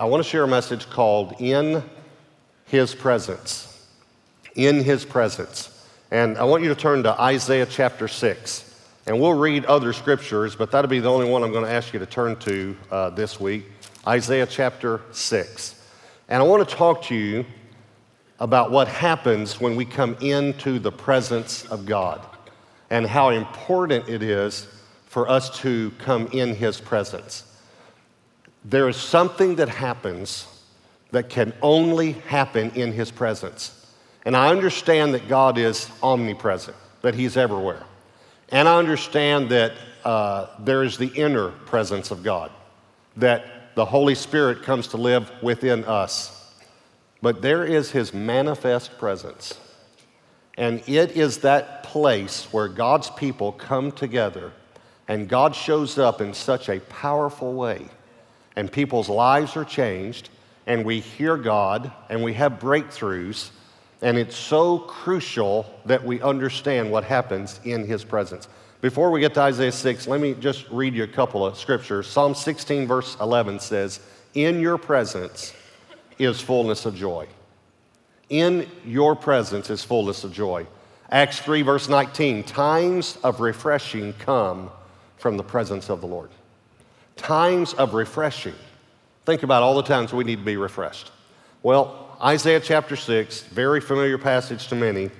I 0.00 0.04
want 0.04 0.24
to 0.24 0.28
share 0.28 0.44
a 0.44 0.48
message 0.48 0.88
called 0.88 1.34
In 1.42 1.82
His 2.64 2.94
Presence. 2.94 3.86
In 4.54 4.82
His 4.82 5.04
Presence. 5.04 5.86
And 6.10 6.38
I 6.38 6.44
want 6.44 6.62
you 6.62 6.70
to 6.70 6.74
turn 6.74 7.02
to 7.02 7.20
Isaiah 7.20 7.66
chapter 7.66 8.08
6. 8.08 8.82
And 9.06 9.20
we'll 9.20 9.38
read 9.38 9.66
other 9.66 9.92
scriptures, 9.92 10.56
but 10.56 10.70
that'll 10.70 10.88
be 10.88 11.00
the 11.00 11.10
only 11.10 11.28
one 11.28 11.42
I'm 11.42 11.52
going 11.52 11.66
to 11.66 11.70
ask 11.70 11.92
you 11.92 11.98
to 11.98 12.06
turn 12.06 12.36
to 12.36 12.76
uh, 12.90 13.10
this 13.10 13.38
week 13.38 13.66
Isaiah 14.06 14.46
chapter 14.46 15.02
6. 15.12 15.74
And 16.30 16.42
I 16.42 16.46
want 16.46 16.66
to 16.66 16.74
talk 16.74 17.02
to 17.04 17.14
you 17.14 17.44
about 18.38 18.70
what 18.70 18.88
happens 18.88 19.60
when 19.60 19.76
we 19.76 19.84
come 19.84 20.16
into 20.22 20.78
the 20.78 20.92
presence 20.92 21.66
of 21.66 21.84
God 21.84 22.24
and 22.88 23.06
how 23.06 23.28
important 23.28 24.08
it 24.08 24.22
is 24.22 24.66
for 25.04 25.28
us 25.28 25.58
to 25.58 25.92
come 25.98 26.26
in 26.28 26.54
His 26.54 26.80
presence. 26.80 27.44
There 28.64 28.88
is 28.88 28.96
something 28.96 29.56
that 29.56 29.68
happens 29.68 30.46
that 31.12 31.28
can 31.28 31.52
only 31.62 32.12
happen 32.12 32.70
in 32.72 32.92
His 32.92 33.10
presence. 33.10 33.76
And 34.24 34.36
I 34.36 34.50
understand 34.50 35.14
that 35.14 35.28
God 35.28 35.58
is 35.58 35.88
omnipresent, 36.02 36.76
that 37.02 37.14
He's 37.14 37.36
everywhere. 37.36 37.82
And 38.50 38.68
I 38.68 38.78
understand 38.78 39.48
that 39.50 39.72
uh, 40.04 40.46
there 40.58 40.82
is 40.82 40.98
the 40.98 41.08
inner 41.08 41.48
presence 41.48 42.10
of 42.10 42.22
God, 42.22 42.50
that 43.16 43.74
the 43.74 43.84
Holy 43.84 44.14
Spirit 44.14 44.62
comes 44.62 44.88
to 44.88 44.96
live 44.96 45.30
within 45.42 45.84
us. 45.84 46.36
But 47.22 47.42
there 47.42 47.64
is 47.64 47.90
His 47.90 48.12
manifest 48.12 48.98
presence. 48.98 49.58
And 50.58 50.82
it 50.86 51.12
is 51.12 51.38
that 51.38 51.82
place 51.84 52.52
where 52.52 52.68
God's 52.68 53.10
people 53.10 53.52
come 53.52 53.90
together 53.92 54.52
and 55.08 55.28
God 55.28 55.56
shows 55.56 55.98
up 55.98 56.20
in 56.20 56.34
such 56.34 56.68
a 56.68 56.80
powerful 56.80 57.54
way 57.54 57.88
and 58.60 58.70
people's 58.70 59.08
lives 59.08 59.56
are 59.56 59.64
changed, 59.64 60.28
and 60.66 60.84
we 60.84 61.00
hear 61.00 61.38
God, 61.38 61.90
and 62.10 62.22
we 62.22 62.34
have 62.34 62.60
breakthroughs, 62.60 63.48
and 64.02 64.18
it's 64.18 64.36
so 64.36 64.80
crucial 64.80 65.64
that 65.86 66.04
we 66.04 66.20
understand 66.20 66.92
what 66.92 67.02
happens 67.02 67.58
in 67.64 67.86
His 67.86 68.04
presence. 68.04 68.48
Before 68.82 69.10
we 69.10 69.20
get 69.20 69.32
to 69.32 69.40
Isaiah 69.40 69.72
6, 69.72 70.06
let 70.08 70.20
me 70.20 70.34
just 70.34 70.68
read 70.68 70.94
you 70.94 71.04
a 71.04 71.06
couple 71.06 71.46
of 71.46 71.56
scriptures. 71.56 72.06
Psalm 72.06 72.34
16, 72.34 72.86
verse 72.86 73.16
11 73.18 73.60
says, 73.60 74.00
In 74.34 74.60
your 74.60 74.76
presence 74.76 75.54
is 76.18 76.38
fullness 76.38 76.84
of 76.84 76.94
joy. 76.94 77.28
In 78.28 78.68
your 78.84 79.16
presence 79.16 79.70
is 79.70 79.82
fullness 79.82 80.22
of 80.22 80.34
joy. 80.34 80.66
Acts 81.10 81.38
3, 81.38 81.62
verse 81.62 81.88
19, 81.88 82.44
times 82.44 83.16
of 83.24 83.40
refreshing 83.40 84.12
come 84.18 84.70
from 85.16 85.38
the 85.38 85.44
presence 85.44 85.88
of 85.88 86.02
the 86.02 86.06
Lord 86.06 86.28
times 87.20 87.74
of 87.74 87.94
refreshing. 87.94 88.54
Think 89.26 89.42
about 89.42 89.62
all 89.62 89.74
the 89.74 89.82
times 89.82 90.12
we 90.12 90.24
need 90.24 90.38
to 90.38 90.44
be 90.44 90.56
refreshed. 90.56 91.12
Well, 91.62 92.16
Isaiah 92.22 92.60
chapter 92.60 92.96
6, 92.96 93.42
very 93.42 93.80
familiar 93.80 94.18
passage 94.18 94.68
to 94.68 94.74
many. 94.74 95.10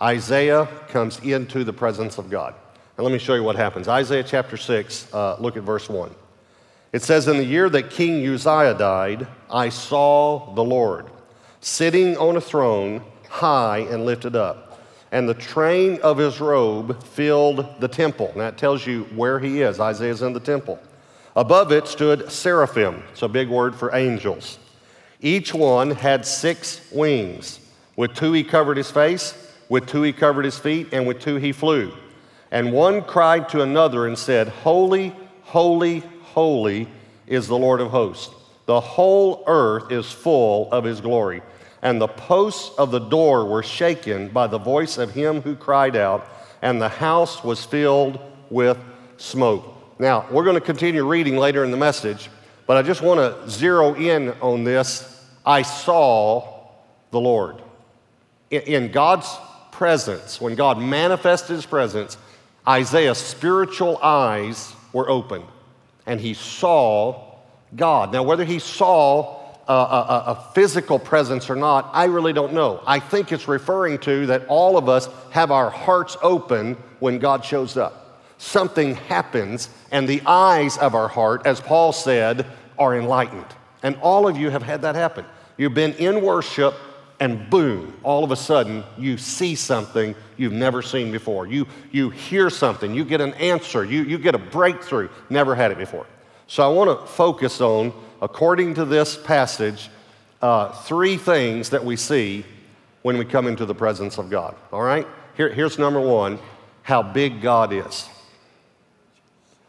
Isaiah 0.00 0.66
comes 0.88 1.20
into 1.20 1.62
the 1.62 1.72
presence 1.72 2.18
of 2.18 2.30
God. 2.30 2.54
And 2.96 3.04
let 3.04 3.12
me 3.12 3.18
show 3.18 3.34
you 3.34 3.42
what 3.42 3.56
happens. 3.56 3.88
Isaiah 3.88 4.24
chapter 4.24 4.56
6, 4.56 5.12
uh, 5.12 5.36
look 5.38 5.56
at 5.56 5.62
verse 5.62 5.88
1. 5.88 6.14
It 6.92 7.02
says, 7.02 7.28
In 7.28 7.36
the 7.36 7.44
year 7.44 7.68
that 7.70 7.90
King 7.90 8.26
Uzziah 8.26 8.74
died, 8.74 9.26
I 9.50 9.68
saw 9.68 10.54
the 10.54 10.64
Lord 10.64 11.06
sitting 11.60 12.16
on 12.16 12.36
a 12.36 12.40
throne, 12.40 13.02
high 13.28 13.78
and 13.90 14.06
lifted 14.06 14.36
up, 14.36 14.80
and 15.12 15.28
the 15.28 15.34
train 15.34 16.00
of 16.02 16.18
his 16.18 16.40
robe 16.40 17.02
filled 17.02 17.80
the 17.80 17.88
temple. 17.88 18.28
And 18.32 18.40
that 18.40 18.58
tells 18.58 18.86
you 18.86 19.04
where 19.14 19.38
he 19.38 19.62
is. 19.62 19.80
Isaiah's 19.80 20.22
in 20.22 20.32
the 20.32 20.40
temple. 20.40 20.78
Above 21.36 21.72
it 21.72 21.88
stood 21.88 22.30
seraphim, 22.30 23.02
it's 23.10 23.22
a 23.22 23.28
big 23.28 23.48
word 23.48 23.74
for 23.74 23.94
angels. 23.94 24.58
Each 25.20 25.52
one 25.52 25.90
had 25.90 26.24
six 26.24 26.80
wings. 26.92 27.58
With 27.96 28.14
two 28.14 28.32
he 28.32 28.44
covered 28.44 28.76
his 28.76 28.90
face, 28.90 29.34
with 29.68 29.86
two 29.86 30.02
he 30.02 30.12
covered 30.12 30.44
his 30.44 30.58
feet, 30.58 30.88
and 30.92 31.06
with 31.06 31.20
two 31.20 31.36
he 31.36 31.52
flew. 31.52 31.92
And 32.50 32.72
one 32.72 33.02
cried 33.02 33.48
to 33.48 33.62
another 33.62 34.06
and 34.06 34.16
said, 34.16 34.48
Holy, 34.48 35.14
holy, 35.42 36.00
holy 36.22 36.86
is 37.26 37.48
the 37.48 37.58
Lord 37.58 37.80
of 37.80 37.90
hosts. 37.90 38.32
The 38.66 38.80
whole 38.80 39.42
earth 39.46 39.90
is 39.90 40.12
full 40.12 40.70
of 40.70 40.84
his 40.84 41.00
glory. 41.00 41.42
And 41.82 42.00
the 42.00 42.08
posts 42.08 42.76
of 42.78 42.90
the 42.90 42.98
door 42.98 43.44
were 43.44 43.62
shaken 43.62 44.28
by 44.28 44.46
the 44.46 44.58
voice 44.58 44.98
of 44.98 45.10
him 45.10 45.42
who 45.42 45.56
cried 45.56 45.96
out, 45.96 46.28
and 46.62 46.80
the 46.80 46.88
house 46.88 47.42
was 47.42 47.64
filled 47.64 48.20
with 48.50 48.78
smoke. 49.16 49.73
Now, 49.98 50.26
we're 50.30 50.44
going 50.44 50.56
to 50.56 50.60
continue 50.60 51.06
reading 51.06 51.36
later 51.36 51.62
in 51.64 51.70
the 51.70 51.76
message, 51.76 52.28
but 52.66 52.76
I 52.76 52.82
just 52.82 53.00
want 53.00 53.20
to 53.20 53.48
zero 53.48 53.94
in 53.94 54.30
on 54.40 54.64
this. 54.64 55.24
I 55.46 55.62
saw 55.62 56.68
the 57.12 57.20
Lord. 57.20 57.62
In 58.50 58.90
God's 58.90 59.28
presence, 59.70 60.40
when 60.40 60.56
God 60.56 60.78
manifested 60.78 61.54
his 61.54 61.66
presence, 61.66 62.16
Isaiah's 62.66 63.18
spiritual 63.18 63.98
eyes 63.98 64.72
were 64.92 65.08
open 65.08 65.44
and 66.06 66.20
he 66.20 66.34
saw 66.34 67.36
God. 67.76 68.12
Now, 68.12 68.22
whether 68.22 68.44
he 68.44 68.58
saw 68.58 69.42
a, 69.68 69.72
a, 69.72 70.24
a, 70.26 70.50
physical 70.54 70.98
presence 70.98 71.48
or 71.48 71.56
not, 71.56 71.90
I 71.92 72.04
really 72.04 72.32
don't 72.32 72.52
know. 72.52 72.82
I 72.86 73.00
think 73.00 73.32
it's 73.32 73.48
referring 73.48 73.98
to 74.00 74.26
that 74.26 74.46
all 74.46 74.76
of 74.76 74.88
us 74.88 75.08
have 75.30 75.50
our 75.50 75.70
hearts 75.70 76.16
open 76.22 76.74
when 76.98 77.18
God 77.18 77.44
shows 77.44 77.76
up 77.76 78.03
something 78.38 78.94
happens, 78.94 79.68
and 79.90 80.08
the 80.08 80.22
eyes 80.26 80.76
of 80.78 80.94
our 80.94 81.08
heart, 81.08 81.46
as 81.46 81.60
Paul 81.60 81.92
said, 81.92 82.46
are 82.78 82.96
enlightened. 82.96 83.46
And 83.82 83.96
all 83.96 84.26
of 84.26 84.36
you 84.36 84.50
have 84.50 84.62
had 84.62 84.82
that 84.82 84.94
happen. 84.94 85.24
You've 85.56 85.74
been 85.74 85.92
in 85.94 86.22
worship, 86.22 86.74
and 87.20 87.48
boom, 87.48 87.94
all 88.02 88.24
of 88.24 88.30
a 88.30 88.36
sudden 88.36 88.82
you 88.98 89.16
see 89.16 89.54
something 89.54 90.14
you've 90.36 90.52
never 90.52 90.82
seen 90.82 91.12
before. 91.12 91.46
You, 91.46 91.66
you 91.92 92.10
hear 92.10 92.50
something, 92.50 92.94
you 92.94 93.04
get 93.04 93.20
an 93.20 93.34
answer, 93.34 93.84
you, 93.84 94.02
you 94.02 94.18
get 94.18 94.34
a 94.34 94.38
breakthrough. 94.38 95.08
Never 95.30 95.54
had 95.54 95.70
it 95.70 95.78
before. 95.78 96.06
So 96.46 96.62
I 96.62 96.72
want 96.72 97.00
to 97.00 97.06
focus 97.06 97.60
on, 97.60 97.92
according 98.20 98.74
to 98.74 98.84
this 98.84 99.16
passage, 99.16 99.90
uh, 100.42 100.72
three 100.72 101.16
things 101.16 101.70
that 101.70 101.84
we 101.84 101.96
see 101.96 102.44
when 103.02 103.16
we 103.16 103.24
come 103.24 103.46
into 103.46 103.64
the 103.64 103.74
presence 103.74 104.18
of 104.18 104.28
God. 104.28 104.56
All 104.72 104.82
right? 104.82 105.06
Here, 105.36 105.48
here's 105.48 105.78
number 105.78 106.00
one 106.00 106.38
how 106.82 107.02
big 107.02 107.40
God 107.40 107.72
is 107.72 108.08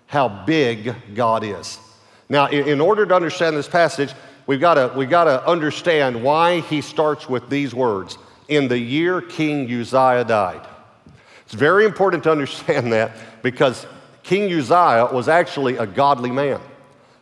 how 0.07 0.29
big 0.29 0.95
God 1.13 1.43
is. 1.43 1.79
Now, 2.29 2.47
in 2.47 2.81
order 2.81 3.05
to 3.05 3.15
understand 3.15 3.55
this 3.55 3.67
passage, 3.67 4.13
we've 4.47 4.59
got 4.59 4.75
to, 4.75 4.91
we've 4.95 5.09
got 5.09 5.25
to 5.25 5.45
understand 5.47 6.23
why 6.23 6.61
he 6.61 6.81
starts 6.81 7.29
with 7.29 7.49
these 7.49 7.73
words 7.73 8.17
in 8.47 8.67
the 8.67 8.77
year 8.77 9.21
King 9.21 9.71
Uzziah 9.71 10.23
died. 10.23 10.67
It's 11.45 11.53
very 11.53 11.85
important 11.85 12.23
to 12.23 12.31
understand 12.31 12.91
that 12.93 13.11
because 13.43 13.85
King 14.23 14.51
Uzziah 14.51 15.09
was 15.11 15.27
actually 15.27 15.77
a 15.77 15.85
godly 15.85 16.31
man. 16.31 16.59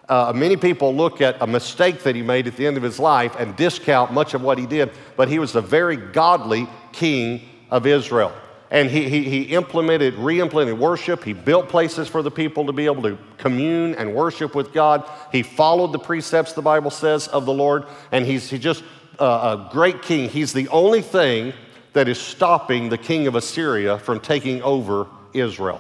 Uh, 0.07 0.31
many 0.35 0.57
people 0.57 0.93
look 0.93 1.22
at 1.22 1.41
a 1.41 1.47
mistake 1.47 2.03
that 2.03 2.16
he 2.16 2.22
made 2.22 2.45
at 2.47 2.57
the 2.57 2.67
end 2.67 2.77
of 2.77 2.83
his 2.83 2.99
life 2.99 3.35
and 3.39 3.55
discount 3.55 4.11
much 4.11 4.33
of 4.33 4.41
what 4.41 4.57
he 4.57 4.66
did, 4.66 4.91
but 5.16 5.27
he 5.27 5.39
was 5.39 5.55
a 5.55 5.61
very 5.61 5.95
godly 5.95 6.67
king 6.91 7.41
of 7.72 7.88
Israel 7.88 8.33
and 8.73 8.89
he, 8.89 9.07
he, 9.07 9.23
he 9.23 9.41
implemented, 9.53 10.16
re 10.16 10.41
implemented 10.41 10.79
worship. 10.79 11.23
He 11.23 11.34
built 11.34 11.69
places 11.69 12.07
for 12.07 12.23
the 12.23 12.31
people 12.31 12.66
to 12.66 12.73
be 12.73 12.85
able 12.85 13.03
to 13.03 13.19
commune 13.38 13.94
and 13.94 14.16
worship 14.16 14.56
with 14.56 14.73
God. 14.73 15.07
He 15.31 15.44
followed 15.44 15.91
the 15.91 16.00
precepts, 16.00 16.53
the 16.53 16.63
Bible 16.63 16.89
says, 16.89 17.28
of 17.28 17.45
the 17.45 17.53
Lord. 17.53 17.85
And 18.11 18.25
he's 18.25 18.50
he 18.50 18.57
just 18.57 18.84
uh, 19.19 19.67
a 19.69 19.72
great 19.72 20.01
king. 20.01 20.28
He's 20.28 20.53
the 20.53 20.67
only 20.69 21.03
thing 21.03 21.53
that 21.94 22.07
is 22.07 22.19
stopping 22.19 22.89
the 22.89 22.97
king 22.97 23.28
of 23.28 23.35
Assyria 23.35 24.00
from 24.00 24.19
taking 24.19 24.63
over 24.63 25.05
Israel. 25.34 25.79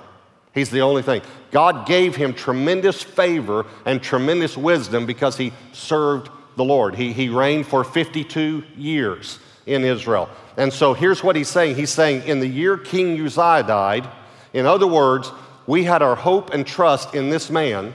He's 0.53 0.69
the 0.69 0.81
only 0.81 1.01
thing. 1.01 1.23
God 1.49 1.87
gave 1.87 2.15
him 2.15 2.31
tremendous 2.35 3.01
favor 3.01 3.65
and 3.85 4.03
tremendous 4.03 4.55
wisdom 4.55 5.07
because 5.07 5.35
he 5.35 5.51
served 5.71 6.29
the 6.57 6.63
Lord. 6.63 6.93
He, 6.93 7.11
he 7.11 7.29
reigned 7.29 7.65
for 7.65 7.83
52 7.83 8.63
years 8.77 9.39
in 9.65 9.83
Israel. 9.83 10.29
And 10.57 10.71
so 10.71 10.93
here's 10.93 11.23
what 11.23 11.35
he's 11.35 11.49
saying 11.49 11.75
He's 11.75 11.89
saying, 11.89 12.27
in 12.27 12.39
the 12.39 12.47
year 12.47 12.77
King 12.77 13.19
Uzziah 13.19 13.63
died, 13.63 14.07
in 14.53 14.65
other 14.65 14.87
words, 14.87 15.31
we 15.65 15.83
had 15.83 16.01
our 16.01 16.15
hope 16.15 16.53
and 16.53 16.65
trust 16.65 17.15
in 17.15 17.29
this 17.29 17.49
man, 17.49 17.93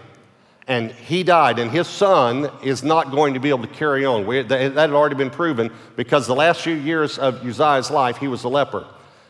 and 0.67 0.91
he 0.91 1.23
died, 1.23 1.59
and 1.59 1.71
his 1.71 1.87
son 1.87 2.51
is 2.63 2.83
not 2.83 3.11
going 3.11 3.35
to 3.35 3.41
be 3.41 3.49
able 3.49 3.67
to 3.67 3.75
carry 3.75 4.05
on. 4.05 4.27
We, 4.27 4.43
that 4.43 4.73
had 4.73 4.91
already 4.91 5.15
been 5.15 5.31
proven 5.31 5.71
because 5.97 6.27
the 6.27 6.35
last 6.35 6.63
few 6.63 6.75
years 6.75 7.19
of 7.19 7.47
Uzziah's 7.47 7.91
life, 7.91 8.19
he 8.19 8.29
was 8.29 8.45
a 8.45 8.49
leper. 8.49 8.87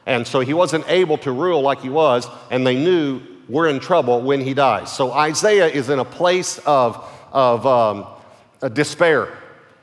And 0.06 0.26
so 0.26 0.41
he 0.41 0.55
wasn't 0.55 0.88
able 0.88 1.19
to 1.19 1.31
rule 1.31 1.61
like 1.61 1.81
he 1.81 1.91
was, 1.91 2.26
and 2.50 2.67
they 2.67 2.76
knew 2.76 3.20
we're 3.49 3.69
in 3.69 3.79
trouble 3.81 4.20
when 4.20 4.41
he 4.41 4.55
dies. 4.55 4.94
So 4.94 5.12
Isaiah 5.12 5.69
is 5.69 5.91
in 5.91 5.99
a 5.99 6.05
place 6.05 6.58
of, 6.67 7.05
of 7.32 7.67
um, 7.67 8.06
despair. 8.73 9.38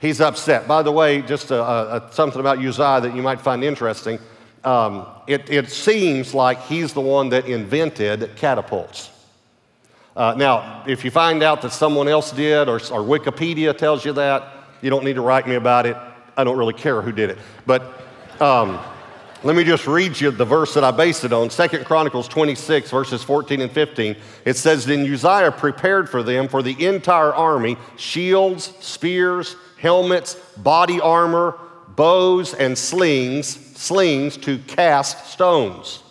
He's 0.06 0.22
upset. 0.22 0.68
By 0.68 0.84
the 0.84 0.92
way, 0.92 1.24
just 1.24 1.50
a, 1.50 1.64
a, 1.64 2.10
something 2.12 2.40
about 2.40 2.60
Uzziah 2.60 3.02
that 3.02 3.16
you 3.16 3.24
might 3.24 3.42
find 3.42 3.64
interesting. 3.64 4.20
Um, 4.64 5.08
it, 5.26 5.50
it, 5.50 5.72
seems 5.72 6.32
like 6.32 6.62
he's 6.62 6.94
the 6.94 7.02
one 7.02 7.30
that 7.30 7.48
invented 7.48 8.36
catapults. 8.36 9.10
Uh, 10.16 10.36
now, 10.38 10.84
if 10.86 11.04
you 11.04 11.10
find 11.10 11.42
out 11.42 11.64
that 11.64 11.72
someone 11.72 12.08
else 12.08 12.32
did 12.32 12.70
or, 12.70 12.76
or 12.76 13.02
Wikipedia 13.02 13.76
tells 13.76 14.06
you 14.06 14.14
that, 14.14 14.48
you 14.84 14.92
don't 14.92 15.04
need 15.04 15.16
to 15.16 15.22
write 15.22 15.48
me 15.48 15.56
about 15.56 15.88
it. 15.88 15.98
I 16.38 16.44
don't 16.44 16.58
really 16.58 16.74
care 16.74 17.02
who 17.02 17.12
did 17.12 17.32
it. 17.32 17.40
But 17.66 17.82
um, 18.40 18.80
let 19.44 19.56
me 19.56 19.64
just 19.64 19.88
read 19.88 20.22
you 20.22 20.30
the 20.30 20.46
verse 20.46 20.76
that 20.76 20.84
I 20.84 20.92
base 20.92 21.24
it 21.24 21.34
on. 21.34 21.50
Second 21.50 21.84
Chronicles 21.84 22.28
26, 22.28 22.92
verses 22.92 23.24
14 23.24 23.62
and 23.62 23.72
15. 23.72 24.16
It 24.46 24.56
says, 24.56 24.86
Then 24.86 25.12
Uzziah 25.12 25.52
prepared 25.52 26.12
for 26.12 26.22
them, 26.22 26.48
for 26.48 26.62
the 26.62 26.86
entire 26.86 27.34
army, 27.34 27.78
shields, 27.98 28.72
spears, 28.80 29.56
helmets, 29.86 30.34
body 30.58 31.00
armor, 31.00 31.56
bows, 31.90 32.56
and 32.56 32.76
slings, 32.76 33.46
slings 33.78 34.36
to 34.36 34.58
cast 34.58 35.28
stones. 35.28 36.02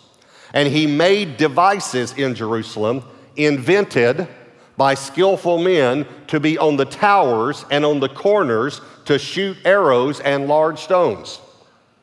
And 0.53 0.69
he 0.69 0.87
made 0.87 1.35
devices 1.35 2.13
in 2.13 2.35
Jerusalem, 2.35 3.03
invented 3.35 4.29
by 4.77 4.93
skillful 4.93 5.57
men 5.57 6.07
to 6.27 6.39
be 6.39 6.57
on 6.57 6.77
the 6.77 6.85
towers 6.85 7.65
and 7.69 7.83
on 7.83 7.99
the 7.99 8.07
corners 8.07 8.79
to 9.03 9.19
shoot 9.19 9.57
arrows 9.65 10.21
and 10.21 10.47
large 10.47 10.79
stones. 10.79 11.41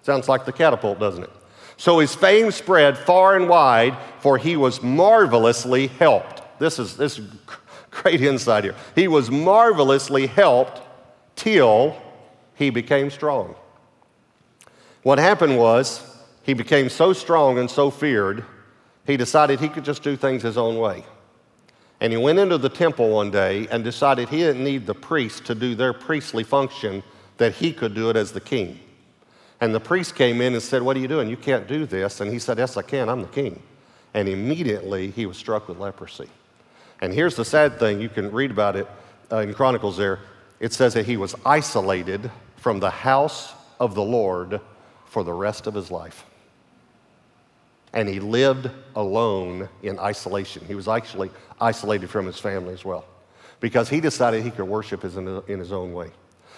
Sounds 0.02 0.28
like 0.28 0.44
the 0.44 0.52
catapult, 0.52 1.00
doesn't 1.00 1.24
it? 1.24 1.30
So 1.78 2.00
his 2.00 2.14
fame 2.14 2.50
spread 2.50 2.98
far 2.98 3.34
and 3.34 3.48
wide, 3.48 3.96
for 4.20 4.36
he 4.36 4.56
was 4.56 4.82
marvelously 4.82 5.86
helped. 5.86 6.42
This 6.58 6.78
is, 6.78 6.98
this 6.98 7.18
is 7.18 7.26
great 7.90 8.20
insight 8.20 8.64
here. 8.64 8.74
He 8.94 9.08
was 9.08 9.30
marvelously 9.30 10.26
helped 10.26 10.82
till 11.42 12.00
he 12.54 12.70
became 12.70 13.10
strong. 13.10 13.56
What 15.02 15.18
happened 15.18 15.58
was, 15.58 16.00
he 16.44 16.54
became 16.54 16.88
so 16.88 17.12
strong 17.12 17.58
and 17.58 17.68
so 17.68 17.90
feared, 17.90 18.44
he 19.04 19.16
decided 19.16 19.58
he 19.58 19.68
could 19.68 19.84
just 19.84 20.04
do 20.04 20.16
things 20.16 20.42
his 20.42 20.56
own 20.56 20.78
way. 20.78 21.04
And 22.00 22.12
he 22.12 22.16
went 22.16 22.38
into 22.38 22.58
the 22.58 22.68
temple 22.68 23.10
one 23.10 23.32
day 23.32 23.66
and 23.72 23.82
decided 23.82 24.28
he 24.28 24.38
didn't 24.38 24.62
need 24.62 24.86
the 24.86 24.94
priests 24.94 25.40
to 25.40 25.54
do 25.56 25.74
their 25.74 25.92
priestly 25.92 26.44
function, 26.44 27.02
that 27.38 27.54
he 27.54 27.72
could 27.72 27.92
do 27.92 28.08
it 28.08 28.16
as 28.16 28.30
the 28.30 28.40
king. 28.40 28.78
And 29.60 29.74
the 29.74 29.80
priest 29.80 30.14
came 30.14 30.40
in 30.40 30.52
and 30.52 30.62
said, 30.62 30.82
What 30.82 30.96
are 30.96 31.00
you 31.00 31.08
doing? 31.08 31.28
You 31.28 31.36
can't 31.36 31.66
do 31.66 31.86
this. 31.86 32.20
And 32.20 32.32
he 32.32 32.38
said, 32.38 32.58
Yes, 32.58 32.76
I 32.76 32.82
can. 32.82 33.08
I'm 33.08 33.22
the 33.22 33.28
king. 33.28 33.60
And 34.14 34.28
immediately 34.28 35.10
he 35.10 35.26
was 35.26 35.36
struck 35.36 35.66
with 35.68 35.78
leprosy. 35.78 36.28
And 37.00 37.12
here's 37.12 37.34
the 37.34 37.44
sad 37.44 37.80
thing 37.80 38.00
you 38.00 38.08
can 38.08 38.30
read 38.30 38.52
about 38.52 38.76
it 38.76 38.86
uh, 39.32 39.38
in 39.38 39.54
Chronicles 39.54 39.96
there. 39.96 40.20
It 40.62 40.72
says 40.72 40.94
that 40.94 41.04
he 41.04 41.18
was 41.18 41.34
isolated 41.44 42.30
from 42.56 42.80
the 42.80 42.88
house 42.88 43.52
of 43.78 43.94
the 43.94 44.02
Lord 44.02 44.62
for 45.04 45.22
the 45.22 45.34
rest 45.34 45.66
of 45.66 45.74
his 45.74 45.90
life 45.90 46.24
and 47.92 48.08
he 48.08 48.20
lived 48.20 48.70
alone 48.96 49.68
in 49.82 49.98
isolation. 49.98 50.64
He 50.66 50.74
was 50.74 50.88
actually 50.88 51.30
isolated 51.60 52.08
from 52.08 52.26
his 52.26 52.38
family 52.38 52.72
as 52.72 52.84
well 52.84 53.04
because 53.60 53.88
he 53.88 54.00
decided 54.00 54.42
he 54.42 54.50
could 54.50 54.64
worship 54.64 55.04
in 55.04 55.58
his 55.58 55.72
own 55.72 55.92
way. 55.92 56.10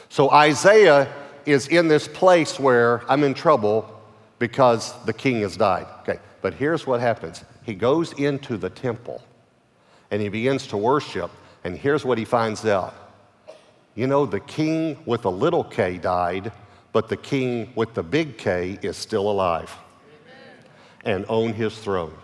So 0.09 0.31
Isaiah 0.31 1.13
is 1.45 1.69
in 1.69 1.89
this 1.89 2.09
place 2.09 2.59
where 2.59 3.03
I'm 3.11 3.25
in 3.25 3.35
trouble 3.35 3.91
because 4.39 4.95
the 5.05 5.13
king 5.13 5.41
has 5.41 5.57
died. 5.57 5.87
Okay, 6.01 6.19
but 6.41 6.55
here's 6.55 6.87
what 6.87 7.01
happens 7.01 7.45
he 7.63 7.75
goes 7.75 8.13
into 8.13 8.57
the 8.57 8.71
temple 8.71 9.23
and 10.11 10.23
he 10.23 10.29
begins 10.29 10.67
to 10.69 10.77
worship, 10.77 11.31
and 11.65 11.77
here's 11.77 12.05
what 12.05 12.19
he 12.19 12.25
finds 12.25 12.65
out. 12.65 12.95
You 13.95 14.07
know, 14.07 14.27
the 14.27 14.41
king 14.41 14.99
with 15.07 15.25
a 15.25 15.31
little 15.31 15.65
k 15.65 15.99
died, 15.99 16.53
but 16.95 17.09
the 17.09 17.17
king 17.17 17.73
with 17.75 17.93
the 17.93 18.05
big 18.05 18.39
K 18.39 18.79
is 18.81 18.97
still 18.97 19.29
alive 19.29 19.77
and 21.05 21.27
own 21.29 21.53
his 21.53 21.77
throne. 21.77 22.15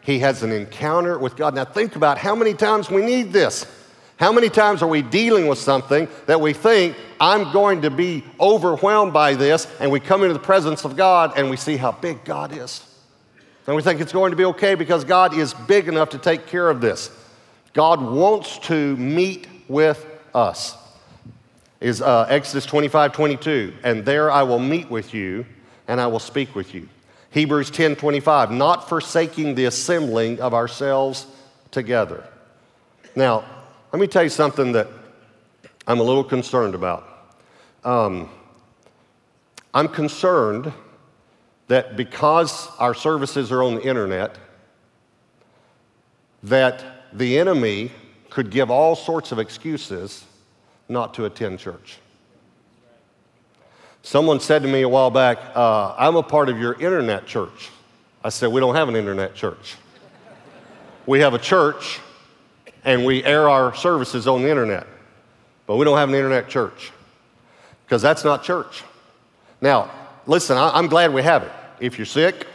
He 0.00 0.20
has 0.20 0.44
an 0.44 0.52
encounter 0.52 1.18
with 1.18 1.34
God. 1.36 1.56
Now, 1.56 1.64
think 1.64 1.96
about 1.96 2.16
how 2.16 2.36
many 2.36 2.54
times 2.54 2.88
we 2.88 3.04
need 3.04 3.32
this. 3.32 3.66
How 4.16 4.32
many 4.32 4.48
times 4.48 4.80
are 4.80 4.88
we 4.88 5.02
dealing 5.02 5.48
with 5.48 5.58
something 5.58 6.08
that 6.26 6.40
we 6.40 6.52
think, 6.52 6.96
I'm 7.20 7.52
going 7.52 7.82
to 7.82 7.90
be 7.90 8.22
overwhelmed 8.38 9.12
by 9.12 9.34
this, 9.34 9.66
and 9.80 9.90
we 9.90 9.98
come 9.98 10.22
into 10.22 10.32
the 10.32 10.38
presence 10.38 10.84
of 10.84 10.96
God 10.96 11.32
and 11.36 11.50
we 11.50 11.56
see 11.56 11.76
how 11.76 11.90
big 11.90 12.24
God 12.24 12.56
is? 12.56 12.82
And 13.66 13.74
we 13.74 13.82
think 13.82 14.00
it's 14.00 14.12
going 14.12 14.30
to 14.30 14.36
be 14.36 14.44
okay 14.44 14.76
because 14.76 15.02
God 15.02 15.34
is 15.36 15.52
big 15.52 15.88
enough 15.88 16.10
to 16.10 16.18
take 16.18 16.46
care 16.46 16.70
of 16.70 16.80
this. 16.80 17.10
God 17.72 18.00
wants 18.00 18.60
to 18.60 18.96
meet 18.96 19.48
with 19.66 20.06
us. 20.32 20.76
Is 21.80 22.00
uh, 22.00 22.26
Exodus 22.28 22.64
25 22.66 23.12
22. 23.12 23.74
And 23.82 24.04
there 24.04 24.30
I 24.30 24.42
will 24.42 24.58
meet 24.58 24.90
with 24.90 25.12
you 25.12 25.44
and 25.88 26.00
I 26.00 26.06
will 26.06 26.18
speak 26.18 26.54
with 26.54 26.74
you. 26.74 26.88
Hebrews 27.30 27.70
10 27.70 27.96
25, 27.96 28.50
not 28.50 28.88
forsaking 28.88 29.54
the 29.54 29.66
assembling 29.66 30.40
of 30.40 30.54
ourselves 30.54 31.26
together. 31.70 32.24
Now, 33.14 33.44
let 33.92 34.00
me 34.00 34.06
tell 34.06 34.22
you 34.22 34.28
something 34.28 34.72
that 34.72 34.88
I'm 35.86 36.00
a 36.00 36.02
little 36.02 36.24
concerned 36.24 36.74
about. 36.74 37.06
Um, 37.84 38.30
I'm 39.72 39.88
concerned 39.88 40.72
that 41.68 41.96
because 41.96 42.68
our 42.78 42.94
services 42.94 43.52
are 43.52 43.62
on 43.62 43.74
the 43.74 43.82
internet, 43.82 44.38
that 46.42 46.84
the 47.12 47.38
enemy 47.38 47.92
could 48.30 48.50
give 48.50 48.70
all 48.70 48.96
sorts 48.96 49.32
of 49.32 49.38
excuses 49.38 50.24
not 50.88 51.14
to 51.14 51.24
attend 51.24 51.58
church. 51.58 51.98
Someone 54.02 54.38
said 54.38 54.62
to 54.62 54.68
me 54.68 54.82
a 54.82 54.88
while 54.88 55.10
back, 55.10 55.38
uh, 55.54 55.94
I'm 55.98 56.16
a 56.16 56.22
part 56.22 56.48
of 56.48 56.58
your 56.58 56.74
internet 56.74 57.26
church. 57.26 57.70
I 58.22 58.28
said, 58.28 58.52
We 58.52 58.60
don't 58.60 58.76
have 58.76 58.88
an 58.88 58.96
internet 58.96 59.34
church. 59.34 59.76
We 61.06 61.20
have 61.20 61.34
a 61.34 61.38
church 61.38 62.00
and 62.84 63.04
we 63.04 63.24
air 63.24 63.48
our 63.48 63.74
services 63.74 64.28
on 64.28 64.42
the 64.42 64.48
internet, 64.48 64.86
but 65.66 65.76
we 65.76 65.84
don't 65.84 65.98
have 65.98 66.08
an 66.08 66.14
internet 66.14 66.48
church 66.48 66.92
because 67.84 68.02
that's 68.02 68.24
not 68.24 68.44
church. 68.44 68.84
Now, 69.60 69.90
listen, 70.26 70.56
I, 70.56 70.70
I'm 70.70 70.86
glad 70.86 71.12
we 71.12 71.22
have 71.22 71.42
it. 71.42 71.52
If 71.80 71.98
you're 71.98 72.06
sick, 72.06 72.46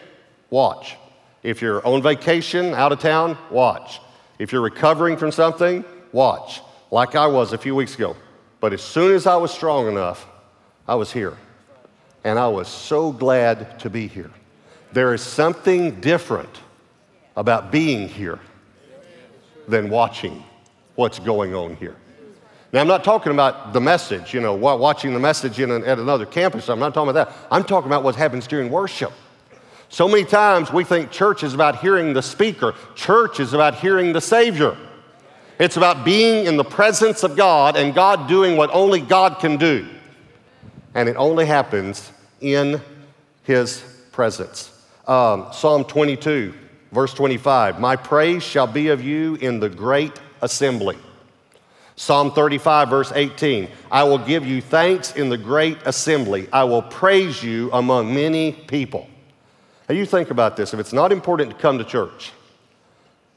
watch. 0.49 0.95
If 1.43 1.61
you're 1.61 1.85
on 1.85 2.01
vacation, 2.01 2.73
out 2.73 2.91
of 2.91 2.99
town, 2.99 3.37
watch. 3.49 3.99
If 4.39 4.51
you're 4.51 4.61
recovering 4.61 5.17
from 5.17 5.31
something, 5.31 5.83
watch, 6.11 6.61
like 6.91 7.15
I 7.15 7.25
was 7.25 7.53
a 7.53 7.57
few 7.57 7.73
weeks 7.73 7.95
ago. 7.95 8.15
But 8.59 8.73
as 8.73 8.81
soon 8.81 9.13
as 9.13 9.25
I 9.25 9.37
was 9.37 9.51
strong 9.51 9.87
enough, 9.87 10.27
I 10.87 10.95
was 10.95 11.11
here. 11.11 11.35
And 12.23 12.37
I 12.37 12.47
was 12.49 12.67
so 12.67 13.11
glad 13.11 13.79
to 13.79 13.89
be 13.89 14.07
here. 14.07 14.29
There 14.91 15.13
is 15.13 15.21
something 15.21 15.99
different 16.01 16.61
about 17.35 17.71
being 17.71 18.07
here 18.07 18.39
than 19.67 19.89
watching 19.89 20.43
what's 20.95 21.17
going 21.17 21.55
on 21.55 21.75
here. 21.77 21.95
Now, 22.73 22.81
I'm 22.81 22.87
not 22.87 23.03
talking 23.03 23.31
about 23.31 23.73
the 23.73 23.81
message, 23.81 24.33
you 24.33 24.39
know, 24.39 24.53
watching 24.53 25.13
the 25.13 25.19
message 25.19 25.59
an, 25.59 25.71
at 25.83 25.97
another 25.97 26.25
campus. 26.25 26.69
I'm 26.69 26.79
not 26.79 26.93
talking 26.93 27.09
about 27.09 27.29
that. 27.29 27.47
I'm 27.49 27.63
talking 27.63 27.89
about 27.89 28.03
what 28.03 28.15
happens 28.15 28.47
during 28.47 28.69
worship. 28.69 29.11
So 29.89 30.07
many 30.07 30.23
times 30.23 30.71
we 30.71 30.83
think 30.83 31.11
church 31.11 31.43
is 31.43 31.53
about 31.53 31.79
hearing 31.79 32.13
the 32.13 32.21
speaker, 32.21 32.75
church 32.95 33.39
is 33.39 33.53
about 33.53 33.75
hearing 33.75 34.13
the 34.13 34.21
Savior. 34.21 34.77
It's 35.61 35.77
about 35.77 36.03
being 36.03 36.47
in 36.47 36.57
the 36.57 36.63
presence 36.63 37.21
of 37.21 37.35
God 37.35 37.77
and 37.77 37.93
God 37.93 38.27
doing 38.27 38.57
what 38.57 38.71
only 38.71 38.99
God 38.99 39.37
can 39.37 39.57
do 39.57 39.87
and 40.95 41.07
it 41.07 41.15
only 41.17 41.45
happens 41.45 42.11
in 42.39 42.81
his 43.43 43.83
presence. 44.11 44.71
Um, 45.07 45.49
Psalm 45.53 45.83
22, 45.83 46.55
verse 46.91 47.13
25 47.13 47.79
My 47.79 47.95
praise 47.95 48.41
shall 48.41 48.65
be 48.65 48.87
of 48.87 49.03
you 49.03 49.35
in 49.35 49.59
the 49.59 49.69
great 49.69 50.19
assembly. 50.41 50.97
Psalm 51.95 52.31
35, 52.31 52.89
verse 52.89 53.11
18 53.13 53.69
I 53.91 54.01
will 54.01 54.17
give 54.17 54.43
you 54.43 54.61
thanks 54.61 55.15
in 55.15 55.29
the 55.29 55.37
great 55.37 55.77
assembly, 55.85 56.47
I 56.51 56.63
will 56.63 56.81
praise 56.81 57.43
you 57.43 57.69
among 57.71 58.11
many 58.11 58.53
people. 58.53 59.07
Now, 59.87 59.93
you 59.93 60.07
think 60.07 60.31
about 60.31 60.57
this 60.57 60.73
if 60.73 60.79
it's 60.79 60.91
not 60.91 61.11
important 61.11 61.51
to 61.51 61.55
come 61.55 61.77
to 61.77 61.83
church, 61.83 62.31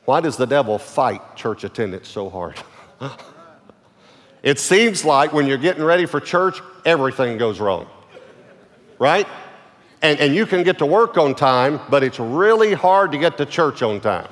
why 0.05 0.21
does 0.21 0.37
the 0.37 0.47
devil 0.47 0.79
fight 0.79 1.37
church 1.37 1.65
attendance 1.65 2.09
so 2.09 2.29
hard? 2.31 2.59
It 4.45 4.59
seems 4.59 5.07
like 5.07 5.33
when 5.33 5.47
you're 5.47 5.57
getting 5.57 5.83
ready 5.83 6.05
for 6.05 6.21
church, 6.21 6.61
everything 6.85 7.39
goes 7.39 7.59
wrong, 7.61 7.87
right? 8.99 9.27
And, 10.03 10.21
and 10.21 10.35
you 10.35 10.45
can 10.45 10.63
get 10.65 10.77
to 10.79 10.87
work 10.87 11.17
on 11.17 11.35
time, 11.35 11.81
but 11.89 12.05
it's 12.05 12.21
really 12.21 12.75
hard 12.75 13.13
to 13.13 13.19
get 13.19 13.39
to 13.39 13.47
church 13.47 13.81
on 13.81 14.01
time. 14.01 14.29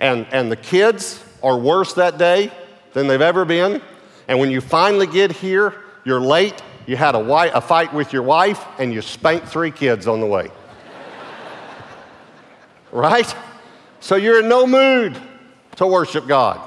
And, 0.00 0.26
and 0.32 0.50
the 0.50 0.56
kids 0.56 1.22
are 1.42 1.58
worse 1.58 1.92
that 1.92 2.16
day 2.16 2.50
than 2.94 3.06
they've 3.06 3.20
ever 3.20 3.44
been. 3.44 3.82
And 4.28 4.40
when 4.40 4.50
you 4.50 4.62
finally 4.62 5.06
get 5.06 5.30
here, 5.30 5.74
you're 6.06 6.18
late, 6.18 6.62
you 6.86 6.96
had 6.96 7.14
a, 7.14 7.18
wife, 7.18 7.52
a 7.54 7.60
fight 7.60 7.92
with 7.92 8.14
your 8.14 8.22
wife, 8.22 8.64
and 8.78 8.94
you 8.94 9.02
spanked 9.02 9.46
three 9.46 9.70
kids 9.70 10.08
on 10.08 10.20
the 10.20 10.26
way. 10.26 10.50
right? 12.92 13.36
So 14.02 14.16
you're 14.16 14.40
in 14.40 14.48
no 14.48 14.66
mood 14.66 15.16
to 15.76 15.86
worship 15.86 16.26
God 16.26 16.60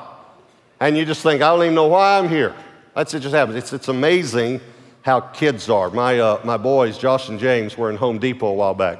and 0.79 0.97
you 0.97 1.03
just 1.03 1.21
think, 1.21 1.41
I 1.41 1.49
don't 1.49 1.63
even 1.63 1.75
know 1.75 1.87
why 1.87 2.17
I'm 2.17 2.29
here. 2.29 2.55
That's 2.95 3.13
it, 3.13 3.19
just 3.19 3.35
happens. 3.35 3.57
It's, 3.57 3.73
it's 3.73 3.89
amazing 3.89 4.61
how 5.01 5.19
kids 5.19 5.69
are. 5.69 5.89
My, 5.89 6.17
uh, 6.17 6.39
my 6.45 6.55
boys, 6.55 6.97
Josh 6.97 7.27
and 7.27 7.37
James, 7.37 7.77
were 7.77 7.89
in 7.89 7.97
Home 7.97 8.19
Depot 8.19 8.47
a 8.47 8.53
while 8.53 8.73
back, 8.73 8.99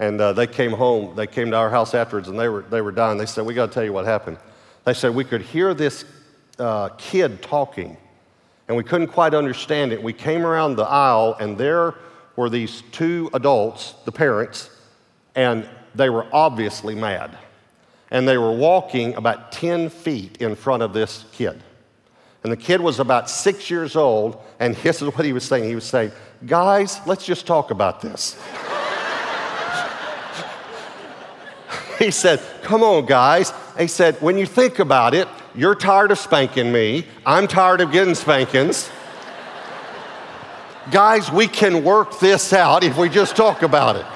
and 0.00 0.20
uh, 0.20 0.32
they 0.32 0.48
came 0.48 0.72
home. 0.72 1.14
They 1.14 1.28
came 1.28 1.52
to 1.52 1.56
our 1.56 1.70
house 1.70 1.94
afterwards, 1.94 2.26
and 2.26 2.36
they 2.36 2.48
were, 2.48 2.62
they 2.62 2.80
were 2.80 2.90
dying. 2.90 3.18
They 3.18 3.26
said, 3.26 3.46
We 3.46 3.54
got 3.54 3.66
to 3.66 3.72
tell 3.72 3.84
you 3.84 3.92
what 3.92 4.04
happened. 4.04 4.38
They 4.84 4.92
said 4.92 5.14
we 5.14 5.22
could 5.22 5.42
hear 5.42 5.72
this 5.72 6.04
uh, 6.58 6.88
kid 6.98 7.40
talking, 7.40 7.96
and 8.66 8.76
we 8.76 8.82
couldn't 8.82 9.08
quite 9.08 9.32
understand 9.32 9.92
it. 9.92 10.02
We 10.02 10.12
came 10.12 10.44
around 10.44 10.74
the 10.74 10.88
aisle, 10.88 11.36
and 11.38 11.56
there 11.56 11.94
were 12.34 12.50
these 12.50 12.82
two 12.90 13.30
adults, 13.32 13.94
the 14.04 14.12
parents, 14.12 14.70
and 15.36 15.68
they 15.94 16.10
were 16.10 16.26
obviously 16.32 16.96
mad. 16.96 17.38
And 18.10 18.26
they 18.26 18.38
were 18.38 18.52
walking 18.52 19.14
about 19.14 19.52
10 19.52 19.88
feet 19.88 20.40
in 20.40 20.54
front 20.54 20.82
of 20.82 20.92
this 20.92 21.24
kid. 21.32 21.60
And 22.42 22.52
the 22.52 22.56
kid 22.56 22.80
was 22.80 23.00
about 23.00 23.28
six 23.28 23.70
years 23.70 23.96
old, 23.96 24.40
and 24.60 24.76
this 24.82 25.02
is 25.02 25.14
what 25.14 25.24
he 25.24 25.32
was 25.32 25.44
saying. 25.44 25.64
He 25.64 25.74
was 25.74 25.84
saying, 25.84 26.12
Guys, 26.46 27.00
let's 27.06 27.24
just 27.24 27.46
talk 27.46 27.70
about 27.70 28.02
this. 28.02 28.34
he 31.98 32.10
said, 32.10 32.40
Come 32.62 32.82
on, 32.82 33.06
guys. 33.06 33.52
He 33.78 33.88
said, 33.88 34.20
When 34.22 34.38
you 34.38 34.46
think 34.46 34.78
about 34.78 35.14
it, 35.14 35.28
you're 35.56 35.74
tired 35.74 36.12
of 36.12 36.18
spanking 36.18 36.70
me. 36.70 37.06
I'm 37.24 37.48
tired 37.48 37.80
of 37.80 37.90
getting 37.90 38.14
spankings. 38.14 38.88
guys, 40.92 41.32
we 41.32 41.48
can 41.48 41.82
work 41.82 42.20
this 42.20 42.52
out 42.52 42.84
if 42.84 42.96
we 42.96 43.08
just 43.08 43.34
talk 43.34 43.62
about 43.62 43.96
it. 43.96 44.06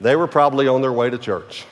They 0.00 0.16
were 0.16 0.26
probably 0.26 0.66
on 0.66 0.80
their 0.80 0.92
way 0.92 1.10
to 1.10 1.18
church. 1.18 1.66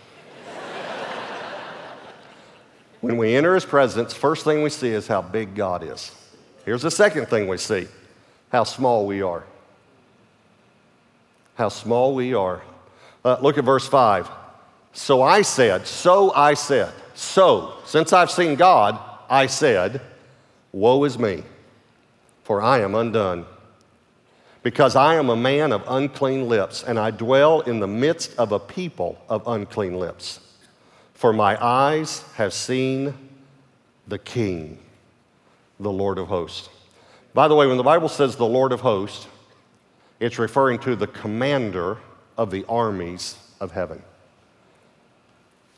when 3.00 3.16
we 3.16 3.34
enter 3.34 3.54
his 3.54 3.64
presence, 3.64 4.12
first 4.12 4.44
thing 4.44 4.62
we 4.62 4.70
see 4.70 4.90
is 4.90 5.06
how 5.06 5.22
big 5.22 5.54
God 5.54 5.82
is. 5.82 6.14
Here's 6.64 6.82
the 6.82 6.90
second 6.90 7.26
thing 7.26 7.48
we 7.48 7.56
see 7.56 7.88
how 8.50 8.64
small 8.64 9.06
we 9.06 9.22
are. 9.22 9.44
How 11.56 11.70
small 11.70 12.14
we 12.14 12.34
are. 12.34 12.62
Uh, 13.24 13.38
look 13.40 13.58
at 13.58 13.64
verse 13.64 13.86
5. 13.88 14.28
So 14.92 15.22
I 15.22 15.42
said, 15.42 15.86
so 15.86 16.32
I 16.32 16.54
said, 16.54 16.92
so 17.14 17.74
since 17.84 18.12
I've 18.12 18.30
seen 18.30 18.56
God, 18.56 18.98
I 19.28 19.46
said, 19.46 20.00
Woe 20.72 21.04
is 21.04 21.18
me, 21.18 21.44
for 22.44 22.60
I 22.60 22.80
am 22.80 22.94
undone 22.94 23.46
because 24.68 24.96
I 24.96 25.14
am 25.14 25.30
a 25.30 25.34
man 25.34 25.72
of 25.72 25.82
unclean 25.88 26.46
lips, 26.46 26.82
and 26.82 26.98
I 26.98 27.10
dwell 27.10 27.62
in 27.62 27.80
the 27.80 27.86
midst 27.86 28.36
of 28.36 28.52
a 28.52 28.58
people 28.58 29.16
of 29.26 29.42
unclean 29.46 29.98
lips. 29.98 30.40
For 31.14 31.32
my 31.32 31.56
eyes 31.64 32.22
have 32.34 32.52
seen 32.52 33.14
the 34.08 34.18
King, 34.18 34.78
the 35.80 35.90
Lord 35.90 36.18
of 36.18 36.28
hosts. 36.28 36.68
By 37.32 37.48
the 37.48 37.54
way, 37.54 37.66
when 37.66 37.78
the 37.78 37.82
Bible 37.82 38.10
says 38.10 38.36
the 38.36 38.44
Lord 38.44 38.72
of 38.72 38.82
hosts, 38.82 39.26
it's 40.20 40.38
referring 40.38 40.80
to 40.80 40.94
the 40.96 41.06
commander 41.06 41.96
of 42.36 42.50
the 42.50 42.66
armies 42.68 43.38
of 43.60 43.72
heaven. 43.72 44.02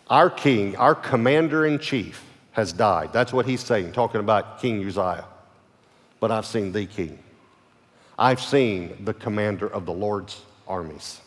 Our 0.09 0.30
king, 0.30 0.75
our 0.75 0.97
commander 0.97 1.64
in 1.64 1.78
chief, 1.78 2.25
has 2.50 2.73
died. 2.73 3.12
That's 3.12 3.32
what 3.32 3.47
he's 3.47 3.61
saying, 3.61 3.92
talking 3.92 4.18
about 4.18 4.61
King 4.61 4.85
Uzziah. 4.85 5.26
But 6.18 6.32
I've 6.32 6.44
seen 6.44 6.73
the 6.73 6.87
king. 6.87 7.20
I've 8.21 8.43
seen 8.43 9.03
the 9.07 9.15
commander 9.15 9.67
of 9.67 9.87
the 9.87 9.95
Lord's 9.95 10.43
armies. 10.69 11.23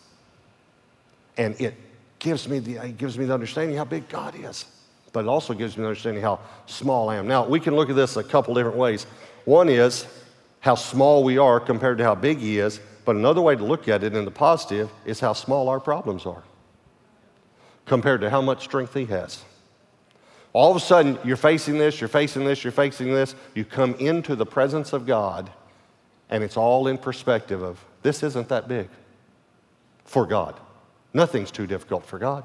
And 1.38 1.60
it 1.60 1.74
gives 2.20 2.48
me 2.48 2.60
the, 2.60 2.76
it 2.76 2.98
gives 3.00 3.18
me 3.18 3.26
the 3.26 3.34
understanding 3.34 3.76
how 3.76 3.84
big 3.84 4.08
God 4.08 4.36
is, 4.38 4.66
but 5.12 5.22
it 5.22 5.28
also 5.28 5.56
gives 5.56 5.76
me 5.76 5.82
the 5.82 5.88
understanding 5.90 6.22
how 6.22 6.40
small 6.68 7.10
I 7.10 7.16
am. 7.16 7.28
Now, 7.28 7.48
we 7.48 7.60
can 7.60 7.76
look 7.76 7.90
at 7.90 7.96
this 7.96 8.16
a 8.16 8.24
couple 8.24 8.54
different 8.54 8.78
ways. 8.78 9.08
One 9.46 9.70
is 9.70 10.06
how 10.60 10.76
small 10.76 11.24
we 11.24 11.40
are 11.40 11.60
compared 11.60 11.98
to 11.98 12.04
how 12.04 12.14
big 12.14 12.38
He 12.38 12.60
is, 12.60 12.80
but 13.06 13.16
another 13.16 13.42
way 13.42 13.56
to 13.56 13.66
look 13.66 13.88
at 13.88 14.04
it 14.04 14.16
in 14.16 14.24
the 14.24 14.32
positive 14.32 14.92
is 15.04 15.20
how 15.20 15.34
small 15.34 15.70
our 15.70 15.80
problems 15.80 16.28
are 16.28 16.44
compared 17.88 18.22
to 18.22 18.30
how 18.30 18.42
much 18.42 18.64
strength 18.64 18.94
He 18.94 19.06
has. 19.06 19.44
All 20.54 20.70
of 20.70 20.78
a 20.78 20.80
sudden, 20.80 21.18
you're 21.24 21.38
facing 21.38 21.80
this, 21.80 22.00
you're 22.00 22.08
facing 22.08 22.46
this, 22.46 22.64
you're 22.64 22.72
facing 22.72 23.12
this. 23.12 23.34
You 23.56 23.66
come 23.66 23.96
into 23.96 24.36
the 24.36 24.46
presence 24.46 24.94
of 24.94 25.08
God 25.08 25.50
and 26.34 26.44
it's 26.44 26.58
all 26.58 26.88
in 26.88 26.98
perspective 26.98 27.62
of 27.62 27.80
this 28.02 28.24
isn't 28.24 28.50
that 28.50 28.68
big 28.68 28.90
for 30.04 30.26
God. 30.26 30.60
Nothing's 31.14 31.52
too 31.52 31.68
difficult 31.68 32.08
for 32.08 32.18
God. 32.18 32.44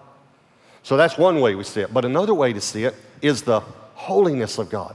So 0.82 0.98
that's 0.98 1.16
one 1.16 1.40
way 1.40 1.54
we 1.54 1.64
see 1.64 1.80
it. 1.80 1.92
But 1.92 2.04
another 2.04 2.34
way 2.34 2.52
to 2.52 2.60
see 2.60 2.84
it 2.84 2.94
is 3.22 3.42
the 3.42 3.60
holiness 3.94 4.58
of 4.58 4.68
God. 4.68 4.94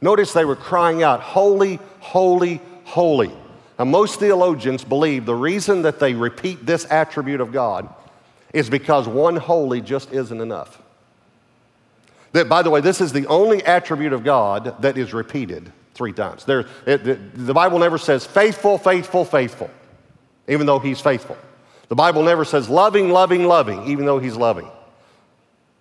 Notice 0.00 0.32
they 0.32 0.44
were 0.44 0.56
crying 0.56 1.04
out, 1.04 1.20
Holy, 1.20 1.78
holy, 2.00 2.60
holy. 2.82 3.30
Now, 3.78 3.84
most 3.84 4.18
theologians 4.18 4.82
believe 4.82 5.26
the 5.26 5.34
reason 5.34 5.82
that 5.82 6.00
they 6.00 6.14
repeat 6.14 6.66
this 6.66 6.86
attribute 6.90 7.40
of 7.40 7.52
God 7.52 7.88
is 8.52 8.68
because 8.68 9.06
one 9.06 9.36
holy 9.36 9.80
just 9.80 10.12
isn't 10.12 10.40
enough. 10.40 10.82
That, 12.32 12.48
by 12.48 12.62
the 12.62 12.70
way, 12.70 12.80
this 12.80 13.00
is 13.00 13.12
the 13.12 13.28
only 13.28 13.62
attribute 13.62 14.12
of 14.12 14.24
God 14.24 14.82
that 14.82 14.98
is 14.98 15.14
repeated 15.14 15.70
three 15.94 16.12
times. 16.12 16.44
There, 16.44 16.66
it, 16.86 17.34
the 17.34 17.54
Bible 17.54 17.78
never 17.78 17.98
says 17.98 18.26
faithful, 18.26 18.78
faithful, 18.78 19.24
faithful, 19.24 19.70
even 20.48 20.66
though 20.66 20.78
he's 20.78 21.00
faithful. 21.00 21.36
The 21.88 21.94
Bible 21.94 22.22
never 22.22 22.44
says 22.44 22.68
loving, 22.68 23.10
loving, 23.10 23.44
loving, 23.44 23.86
even 23.86 24.04
though 24.04 24.18
he's 24.18 24.36
loving. 24.36 24.70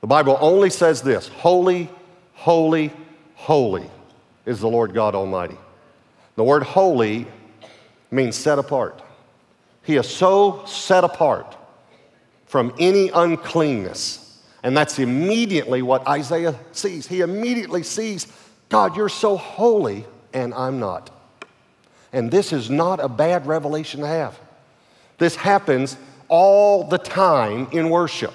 The 0.01 0.07
Bible 0.07 0.37
only 0.39 0.69
says 0.69 1.01
this 1.01 1.27
holy, 1.27 1.89
holy, 2.33 2.91
holy 3.35 3.89
is 4.45 4.59
the 4.59 4.67
Lord 4.67 4.93
God 4.93 5.15
Almighty. 5.15 5.57
The 6.35 6.43
word 6.43 6.63
holy 6.63 7.27
means 8.11 8.35
set 8.35 8.59
apart. 8.59 9.01
He 9.83 9.95
is 9.97 10.07
so 10.07 10.63
set 10.65 11.03
apart 11.03 11.57
from 12.45 12.73
any 12.79 13.09
uncleanness. 13.09 14.19
And 14.63 14.77
that's 14.77 14.99
immediately 14.99 15.81
what 15.81 16.07
Isaiah 16.07 16.55
sees. 16.71 17.05
He 17.07 17.21
immediately 17.21 17.83
sees 17.83 18.27
God, 18.73 18.97
you're 18.97 19.07
so 19.07 19.37
holy, 19.37 20.03
and 20.33 20.51
I'm 20.51 20.79
not. 20.79 21.11
And 22.11 22.31
this 22.31 22.51
is 22.51 22.71
not 22.71 22.99
a 22.99 23.07
bad 23.07 23.45
revelation 23.45 24.01
to 24.01 24.07
have. 24.07 24.39
This 25.19 25.35
happens 25.35 25.95
all 26.27 26.83
the 26.83 26.97
time 26.97 27.67
in 27.71 27.91
worship. 27.91 28.33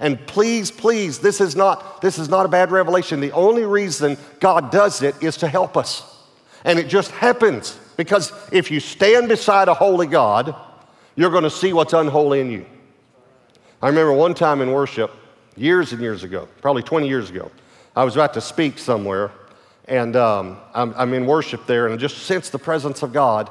And 0.00 0.26
please, 0.26 0.70
please, 0.70 1.18
this 1.18 1.42
is 1.42 1.54
not, 1.54 2.00
this 2.00 2.18
is 2.18 2.30
not 2.30 2.46
a 2.46 2.48
bad 2.48 2.70
revelation. 2.70 3.20
The 3.20 3.32
only 3.32 3.66
reason 3.66 4.16
God 4.40 4.70
does 4.70 5.02
it 5.02 5.22
is 5.22 5.36
to 5.36 5.46
help 5.46 5.76
us. 5.76 6.24
And 6.64 6.78
it 6.78 6.88
just 6.88 7.10
happens 7.10 7.78
because 7.98 8.32
if 8.50 8.70
you 8.70 8.80
stand 8.80 9.28
beside 9.28 9.68
a 9.68 9.74
holy 9.74 10.06
God, 10.06 10.54
you're 11.16 11.30
going 11.30 11.44
to 11.44 11.50
see 11.50 11.74
what's 11.74 11.92
unholy 11.92 12.40
in 12.40 12.50
you. 12.50 12.64
I 13.82 13.88
remember 13.88 14.14
one 14.14 14.32
time 14.32 14.62
in 14.62 14.72
worship, 14.72 15.10
years 15.54 15.92
and 15.92 16.00
years 16.00 16.24
ago, 16.24 16.48
probably 16.62 16.82
20 16.82 17.06
years 17.06 17.28
ago, 17.28 17.50
I 17.94 18.04
was 18.04 18.16
about 18.16 18.32
to 18.32 18.40
speak 18.40 18.78
somewhere, 18.78 19.30
and 19.88 20.16
um, 20.16 20.58
I'm, 20.74 20.94
I'm 20.96 21.14
in 21.14 21.26
worship 21.26 21.66
there, 21.66 21.86
and 21.86 21.94
I 21.94 21.96
just 21.96 22.18
sense 22.18 22.50
the 22.50 22.58
presence 22.58 23.02
of 23.02 23.12
God. 23.12 23.50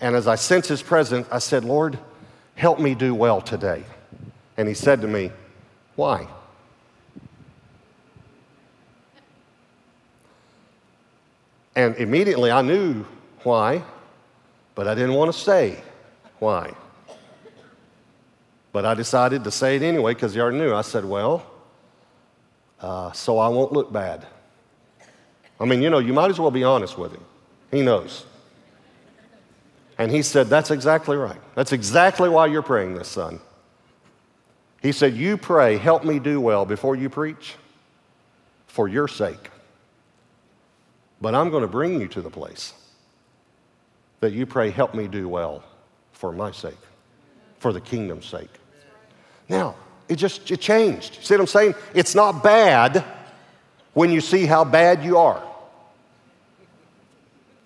And 0.00 0.16
as 0.16 0.26
I 0.26 0.34
sense 0.34 0.68
His 0.68 0.82
presence, 0.82 1.26
I 1.30 1.38
said, 1.38 1.64
Lord, 1.64 1.98
help 2.54 2.80
me 2.80 2.94
do 2.94 3.14
well 3.14 3.40
today. 3.40 3.84
And 4.56 4.68
He 4.68 4.74
said 4.74 5.00
to 5.02 5.08
me, 5.08 5.30
Why? 5.96 6.28
And 11.76 11.94
immediately 11.96 12.50
I 12.50 12.62
knew 12.62 13.04
why, 13.44 13.84
but 14.74 14.88
I 14.88 14.96
didn't 14.96 15.14
want 15.14 15.32
to 15.32 15.38
say 15.38 15.80
why. 16.40 16.74
But 18.72 18.84
I 18.84 18.94
decided 18.94 19.44
to 19.44 19.52
say 19.52 19.76
it 19.76 19.82
anyway 19.82 20.14
because 20.14 20.34
he 20.34 20.40
already 20.40 20.58
knew. 20.58 20.74
I 20.74 20.82
said, 20.82 21.04
Well, 21.04 21.46
uh, 22.80 23.12
so 23.12 23.38
I 23.38 23.46
won't 23.46 23.72
look 23.72 23.92
bad. 23.92 24.26
I 25.60 25.64
mean, 25.64 25.82
you 25.82 25.90
know, 25.90 25.98
you 25.98 26.12
might 26.12 26.30
as 26.30 26.38
well 26.38 26.50
be 26.50 26.64
honest 26.64 26.96
with 26.96 27.12
him. 27.12 27.24
He 27.70 27.82
knows. 27.82 28.24
And 29.98 30.10
he 30.10 30.22
said, 30.22 30.46
That's 30.46 30.70
exactly 30.70 31.16
right. 31.16 31.40
That's 31.54 31.72
exactly 31.72 32.28
why 32.28 32.46
you're 32.46 32.62
praying 32.62 32.94
this, 32.94 33.08
son. 33.08 33.40
He 34.80 34.92
said, 34.92 35.14
You 35.14 35.36
pray, 35.36 35.76
help 35.76 36.04
me 36.04 36.18
do 36.18 36.40
well 36.40 36.64
before 36.64 36.94
you 36.94 37.08
preach 37.08 37.56
for 38.66 38.86
your 38.86 39.08
sake. 39.08 39.50
But 41.20 41.34
I'm 41.34 41.50
going 41.50 41.62
to 41.62 41.68
bring 41.68 42.00
you 42.00 42.06
to 42.08 42.22
the 42.22 42.30
place 42.30 42.72
that 44.20 44.32
you 44.32 44.46
pray, 44.46 44.70
help 44.70 44.94
me 44.94 45.08
do 45.08 45.28
well 45.28 45.64
for 46.12 46.32
my 46.32 46.52
sake, 46.52 46.78
for 47.58 47.72
the 47.72 47.80
kingdom's 47.80 48.26
sake. 48.26 48.50
Now, 49.48 49.74
it 50.08 50.16
just 50.16 50.50
it 50.50 50.60
changed. 50.60 51.24
See 51.24 51.34
what 51.34 51.40
I'm 51.40 51.46
saying? 51.46 51.74
It's 51.94 52.14
not 52.14 52.42
bad 52.42 53.04
when 53.94 54.10
you 54.10 54.20
see 54.20 54.46
how 54.46 54.64
bad 54.64 55.04
you 55.04 55.18
are. 55.18 55.42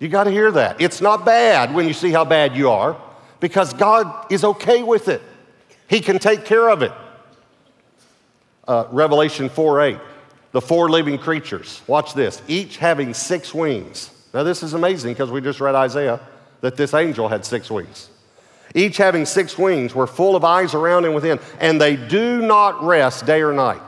You 0.03 0.09
got 0.09 0.25
to 0.25 0.31
hear 0.31 0.51
that. 0.51 0.81
It's 0.81 0.99
not 0.99 1.23
bad 1.23 1.73
when 1.73 1.87
you 1.87 1.93
see 1.93 2.11
how 2.11 2.25
bad 2.25 2.57
you 2.57 2.69
are 2.69 2.97
because 3.39 3.73
God 3.73 4.29
is 4.29 4.43
okay 4.43 4.83
with 4.83 5.07
it. 5.07 5.21
He 5.87 6.01
can 6.01 6.19
take 6.19 6.43
care 6.43 6.67
of 6.67 6.81
it. 6.81 6.91
Uh, 8.67 8.85
Revelation 8.91 9.47
4 9.47 9.81
8, 9.81 9.97
the 10.51 10.59
four 10.59 10.89
living 10.89 11.17
creatures. 11.17 11.81
Watch 11.87 12.13
this, 12.15 12.41
each 12.49 12.75
having 12.75 13.13
six 13.13 13.53
wings. 13.53 14.11
Now, 14.33 14.43
this 14.43 14.61
is 14.61 14.73
amazing 14.73 15.13
because 15.13 15.31
we 15.31 15.39
just 15.39 15.61
read 15.61 15.73
Isaiah 15.73 16.19
that 16.59 16.75
this 16.75 16.93
angel 16.93 17.29
had 17.29 17.45
six 17.45 17.71
wings. 17.71 18.09
each 18.75 18.97
having 18.97 19.25
six 19.25 19.57
wings, 19.57 19.95
were 19.95 20.07
full 20.07 20.35
of 20.35 20.43
eyes 20.43 20.73
around 20.73 21.05
and 21.05 21.15
within, 21.15 21.39
and 21.61 21.79
they 21.79 21.95
do 21.95 22.41
not 22.41 22.83
rest 22.83 23.25
day 23.25 23.41
or 23.41 23.53
night 23.53 23.81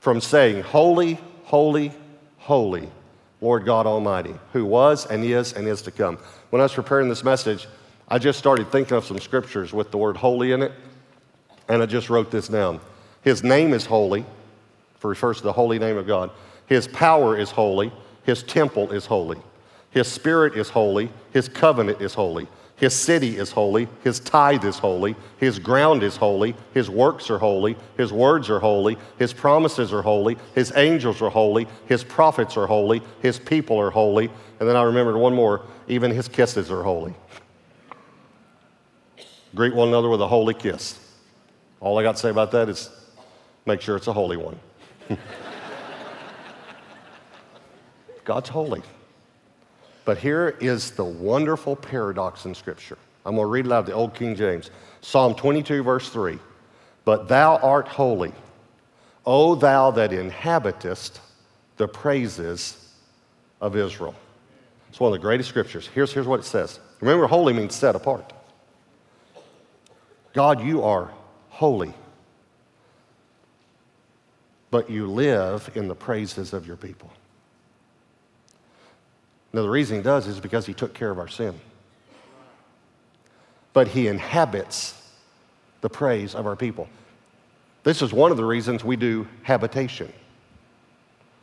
from 0.00 0.22
saying, 0.22 0.62
Holy, 0.62 1.18
holy, 1.44 1.92
holy, 2.38 2.88
Lord 3.44 3.66
God 3.66 3.86
Almighty, 3.86 4.34
who 4.54 4.64
was 4.64 5.04
and 5.04 5.22
is 5.22 5.52
and 5.52 5.68
is 5.68 5.82
to 5.82 5.90
come. 5.90 6.16
When 6.48 6.62
I 6.62 6.64
was 6.64 6.72
preparing 6.72 7.10
this 7.10 7.22
message, 7.22 7.68
I 8.08 8.18
just 8.18 8.38
started 8.38 8.72
thinking 8.72 8.96
of 8.96 9.04
some 9.04 9.18
scriptures 9.18 9.74
with 9.74 9.90
the 9.90 9.98
word 9.98 10.16
holy 10.16 10.52
in 10.52 10.62
it, 10.62 10.72
and 11.68 11.82
I 11.82 11.86
just 11.86 12.08
wrote 12.08 12.30
this 12.30 12.48
down. 12.48 12.80
His 13.20 13.44
name 13.44 13.74
is 13.74 13.84
holy, 13.84 14.24
for 14.98 15.10
refers 15.10 15.36
to 15.38 15.42
the 15.42 15.52
holy 15.52 15.78
name 15.78 15.98
of 15.98 16.06
God. 16.06 16.30
His 16.66 16.88
power 16.88 17.36
is 17.36 17.50
holy. 17.50 17.92
His 18.22 18.42
temple 18.42 18.90
is 18.92 19.04
holy. 19.04 19.36
His 19.90 20.08
spirit 20.10 20.56
is 20.56 20.70
holy. 20.70 21.10
His 21.34 21.46
covenant 21.46 22.00
is 22.00 22.14
holy. 22.14 22.48
His 22.76 22.94
city 22.94 23.36
is 23.36 23.52
holy. 23.52 23.88
His 24.02 24.18
tithe 24.18 24.64
is 24.64 24.78
holy. 24.78 25.14
His 25.38 25.58
ground 25.58 26.02
is 26.02 26.16
holy. 26.16 26.56
His 26.72 26.90
works 26.90 27.30
are 27.30 27.38
holy. 27.38 27.76
His 27.96 28.12
words 28.12 28.50
are 28.50 28.58
holy. 28.58 28.98
His 29.16 29.32
promises 29.32 29.92
are 29.92 30.02
holy. 30.02 30.36
His 30.54 30.72
angels 30.74 31.22
are 31.22 31.30
holy. 31.30 31.68
His 31.86 32.02
prophets 32.02 32.56
are 32.56 32.66
holy. 32.66 33.00
His 33.22 33.38
people 33.38 33.78
are 33.78 33.90
holy. 33.90 34.28
And 34.58 34.68
then 34.68 34.76
I 34.76 34.82
remembered 34.82 35.16
one 35.16 35.34
more 35.34 35.62
even 35.86 36.10
his 36.10 36.28
kisses 36.28 36.70
are 36.70 36.82
holy. 36.82 37.14
Greet 39.54 39.74
one 39.74 39.88
another 39.88 40.08
with 40.08 40.20
a 40.20 40.26
holy 40.26 40.54
kiss. 40.54 40.98
All 41.80 41.98
I 41.98 42.02
got 42.02 42.16
to 42.16 42.20
say 42.20 42.30
about 42.30 42.50
that 42.52 42.68
is 42.68 42.90
make 43.66 43.80
sure 43.80 43.96
it's 43.96 44.08
a 44.08 44.12
holy 44.12 44.36
one. 44.36 44.58
God's 48.24 48.48
holy. 48.48 48.82
But 50.04 50.18
here 50.18 50.56
is 50.60 50.90
the 50.90 51.04
wonderful 51.04 51.76
paradox 51.76 52.44
in 52.44 52.54
Scripture. 52.54 52.98
I'm 53.24 53.36
going 53.36 53.46
to 53.46 53.50
read 53.50 53.66
of 53.72 53.86
the 53.86 53.92
Old 53.92 54.14
King 54.14 54.36
James. 54.36 54.70
Psalm 55.00 55.34
22, 55.34 55.82
verse 55.82 56.08
3. 56.10 56.38
But 57.04 57.28
thou 57.28 57.56
art 57.56 57.88
holy, 57.88 58.32
O 59.24 59.54
thou 59.54 59.90
that 59.92 60.12
inhabitest 60.12 61.20
the 61.76 61.88
praises 61.88 62.92
of 63.60 63.76
Israel. 63.76 64.14
It's 64.90 65.00
one 65.00 65.12
of 65.12 65.18
the 65.18 65.22
greatest 65.22 65.48
scriptures. 65.48 65.88
Here's, 65.88 66.12
here's 66.12 66.26
what 66.26 66.40
it 66.40 66.44
says. 66.44 66.78
Remember, 67.00 67.26
holy 67.26 67.52
means 67.52 67.74
set 67.74 67.96
apart. 67.96 68.32
God, 70.32 70.62
you 70.62 70.82
are 70.82 71.10
holy, 71.48 71.94
but 74.70 74.90
you 74.90 75.06
live 75.06 75.70
in 75.74 75.88
the 75.88 75.94
praises 75.94 76.52
of 76.52 76.66
your 76.66 76.76
people. 76.76 77.10
Now, 79.54 79.62
the 79.62 79.70
reason 79.70 79.98
he 79.98 80.02
does 80.02 80.26
is 80.26 80.40
because 80.40 80.66
he 80.66 80.74
took 80.74 80.94
care 80.94 81.12
of 81.12 81.18
our 81.20 81.28
sin. 81.28 81.54
But 83.72 83.86
he 83.86 84.08
inhabits 84.08 85.00
the 85.80 85.88
praise 85.88 86.34
of 86.34 86.44
our 86.48 86.56
people. 86.56 86.88
This 87.84 88.02
is 88.02 88.12
one 88.12 88.32
of 88.32 88.36
the 88.36 88.44
reasons 88.44 88.82
we 88.82 88.96
do 88.96 89.28
habitation. 89.44 90.12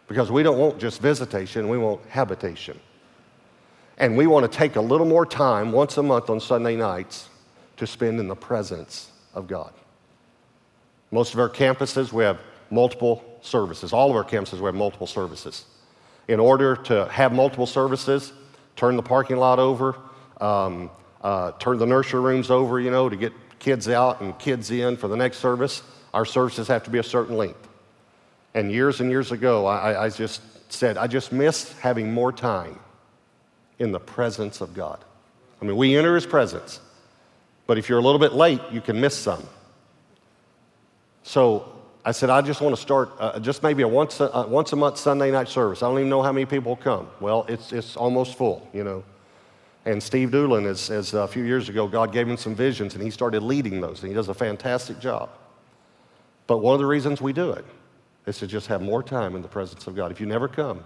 Because 0.10 0.30
we 0.30 0.44
don't 0.44 0.58
want 0.58 0.78
just 0.78 1.00
visitation, 1.02 1.70
we 1.70 1.78
want 1.78 2.02
habitation. 2.10 2.78
And 3.98 4.18
we 4.18 4.28
want 4.28 4.52
to 4.52 4.58
take 4.58 4.76
a 4.76 4.82
little 4.82 5.08
more 5.08 5.26
time 5.26 5.72
once 5.72 5.98
a 5.98 6.04
month 6.04 6.30
on 6.30 6.42
Sunday 6.42 6.76
nights 6.76 7.30
to 7.78 7.88
spend 7.88 8.20
in 8.20 8.28
the 8.28 8.36
presence 8.36 9.10
of 9.34 9.48
God. 9.48 9.72
Most 11.12 11.34
of 11.34 11.40
our 11.40 11.50
campuses, 11.50 12.12
we 12.12 12.26
have 12.26 12.42
multiple 12.70 13.24
services. 13.42 13.94
All 13.94 14.10
of 14.10 14.18
our 14.18 14.26
campuses, 14.26 14.60
we 14.60 14.66
have 14.66 14.76
multiple 14.76 15.08
services 15.08 15.64
in 16.32 16.40
order 16.40 16.78
to 16.78 17.06
have 17.10 17.34
multiple 17.34 17.66
services, 17.66 18.32
turn 18.78 18.96
the 18.96 19.04
parking 19.04 19.36
lot 19.36 19.60
over, 19.60 19.98
um, 20.40 20.90
uh, 21.22 21.52
turn 21.60 21.78
the 21.78 21.86
nursery 21.86 22.22
rooms 22.22 22.50
over, 22.50 22.80
you 22.80 22.90
know, 22.90 23.10
to 23.10 23.18
get 23.18 23.34
kids 23.60 23.90
out 23.90 24.22
and 24.22 24.40
kids 24.40 24.72
in 24.72 24.96
for 24.96 25.10
the 25.10 25.18
next 25.18 25.40
service, 25.40 25.84
our 26.14 26.24
services 26.24 26.70
have 26.70 26.84
to 26.84 26.90
be 26.90 27.00
a 27.00 27.04
certain 27.04 27.36
length. 27.36 27.68
And 28.54 28.72
years 28.72 29.02
and 29.02 29.12
years 29.12 29.34
ago, 29.34 29.66
I, 29.66 30.06
I 30.06 30.10
just 30.10 30.42
said, 30.72 30.98
I 30.98 31.08
just 31.08 31.34
miss 31.34 31.74
having 31.80 32.14
more 32.14 32.32
time 32.32 32.80
in 33.78 33.92
the 33.92 34.00
presence 34.00 34.62
of 34.62 34.74
God. 34.74 35.04
I 35.62 35.66
mean, 35.66 35.76
we 35.76 35.98
enter 35.98 36.16
His 36.16 36.26
presence, 36.26 36.80
but 37.68 37.78
if 37.78 37.90
you're 37.90 38.00
a 38.00 38.02
little 38.02 38.20
bit 38.20 38.32
late, 38.32 38.62
you 38.72 38.80
can 38.80 39.02
miss 39.02 39.18
some. 39.18 39.44
So 41.24 41.71
I 42.04 42.12
said, 42.12 42.30
I 42.30 42.42
just 42.42 42.62
want 42.62 42.76
to 42.76 42.82
start 42.82 43.12
uh, 43.20 43.40
just 43.40 43.62
maybe 43.62 43.84
a 43.84 43.88
once, 43.88 44.20
a, 44.20 44.36
uh, 44.36 44.48
once 44.48 44.74
a 44.74 44.76
month 44.76 44.98
Sunday 44.98 45.30
night 45.30 45.48
service. 45.48 45.84
I 45.84 45.88
don't 45.88 46.00
even 46.00 46.10
know 46.10 46.24
how 46.24 46.32
many 46.32 46.46
people 46.46 46.76
come. 46.76 47.08
Well, 47.20 47.46
it's, 47.48 47.72
it's 47.72 47.96
almost 47.96 48.36
full, 48.36 48.68
you 48.74 48.84
know. 48.84 49.04
And 49.86 50.02
Steve 50.02 50.30
Dulin, 50.30 50.66
is, 50.66 50.90
is 50.90 51.14
a 51.14 51.28
few 51.28 51.44
years 51.44 51.70
ago, 51.70 51.88
God 51.88 52.12
gave 52.12 52.28
him 52.28 52.38
some 52.38 52.56
visions 52.56 52.96
and 52.96 53.04
he 53.04 53.10
started 53.10 53.44
leading 53.44 53.82
those, 53.82 54.02
and 54.02 54.10
he 54.10 54.16
does 54.16 54.30
a 54.30 54.34
fantastic 54.34 55.00
job. 55.00 55.30
But 56.48 56.58
one 56.60 56.74
of 56.74 56.80
the 56.80 56.86
reasons 56.86 57.22
we 57.22 57.34
do 57.34 57.52
it 57.52 57.66
is 58.26 58.38
to 58.40 58.48
just 58.48 58.68
have 58.68 58.82
more 58.82 59.04
time 59.04 59.36
in 59.36 59.42
the 59.42 59.48
presence 59.48 59.88
of 59.88 59.96
God. 59.96 60.12
If 60.12 60.20
you 60.20 60.26
never 60.26 60.48
come, 60.48 60.84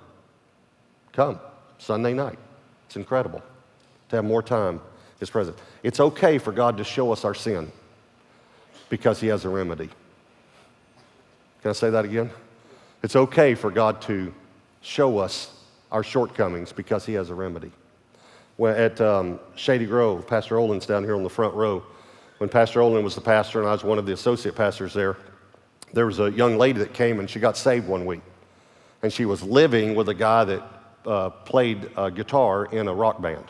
come 1.12 1.40
Sunday 1.78 2.14
night. 2.14 2.40
It's 2.88 2.96
incredible 2.96 3.42
to 4.10 4.16
have 4.18 4.26
more 4.26 4.44
time 4.44 4.76
in 4.76 4.82
His 5.20 5.30
presence. 5.30 5.58
It's 5.82 6.00
okay 6.00 6.38
for 6.38 6.52
God 6.52 6.78
to 6.78 6.84
show 6.84 7.12
us 7.12 7.26
our 7.26 7.34
sin 7.34 7.72
because 8.90 9.20
He 9.20 9.28
has 9.28 9.46
a 9.46 9.50
remedy. 9.50 9.90
Can 11.66 11.72
I 11.72 11.74
say 11.74 11.90
that 11.90 12.06
again? 12.06 12.30
It's 13.02 13.16
okay 13.16 13.56
for 13.56 13.72
God 13.72 14.00
to 14.04 14.32
show 14.82 15.18
us 15.18 15.52
our 15.92 16.04
shortcomings 16.04 16.72
because 16.72 17.08
He 17.08 17.14
has 17.14 17.32
a 17.32 17.34
remedy. 17.34 17.72
When 18.58 18.76
at 18.76 19.02
um, 19.02 19.40
Shady 19.56 19.88
Grove, 19.88 20.28
Pastor 20.28 20.60
Olin's 20.60 20.86
down 20.86 21.04
here 21.04 21.16
on 21.16 21.24
the 21.24 21.30
front 21.32 21.56
row. 21.56 21.82
When 22.38 22.52
Pastor 22.52 22.82
Olin 22.82 23.04
was 23.04 23.16
the 23.16 23.22
pastor 23.22 23.62
and 23.62 23.68
I 23.68 23.72
was 23.72 23.84
one 23.84 23.98
of 23.98 24.06
the 24.06 24.14
associate 24.14 24.56
pastors 24.56 24.94
there, 24.94 25.18
there 25.92 26.06
was 26.06 26.20
a 26.20 26.30
young 26.30 26.60
lady 26.60 26.78
that 26.78 26.94
came 26.94 27.20
and 27.20 27.28
she 27.28 27.40
got 27.40 27.58
saved 27.58 27.88
one 27.88 28.06
week. 28.06 28.22
And 29.02 29.12
she 29.12 29.26
was 29.26 29.42
living 29.42 29.96
with 29.96 30.08
a 30.10 30.14
guy 30.14 30.44
that 30.44 30.64
uh, 31.04 31.32
played 31.32 31.90
uh, 31.96 32.12
guitar 32.12 32.66
in 32.66 32.88
a 32.88 32.94
rock 32.94 33.20
band. 33.20 33.46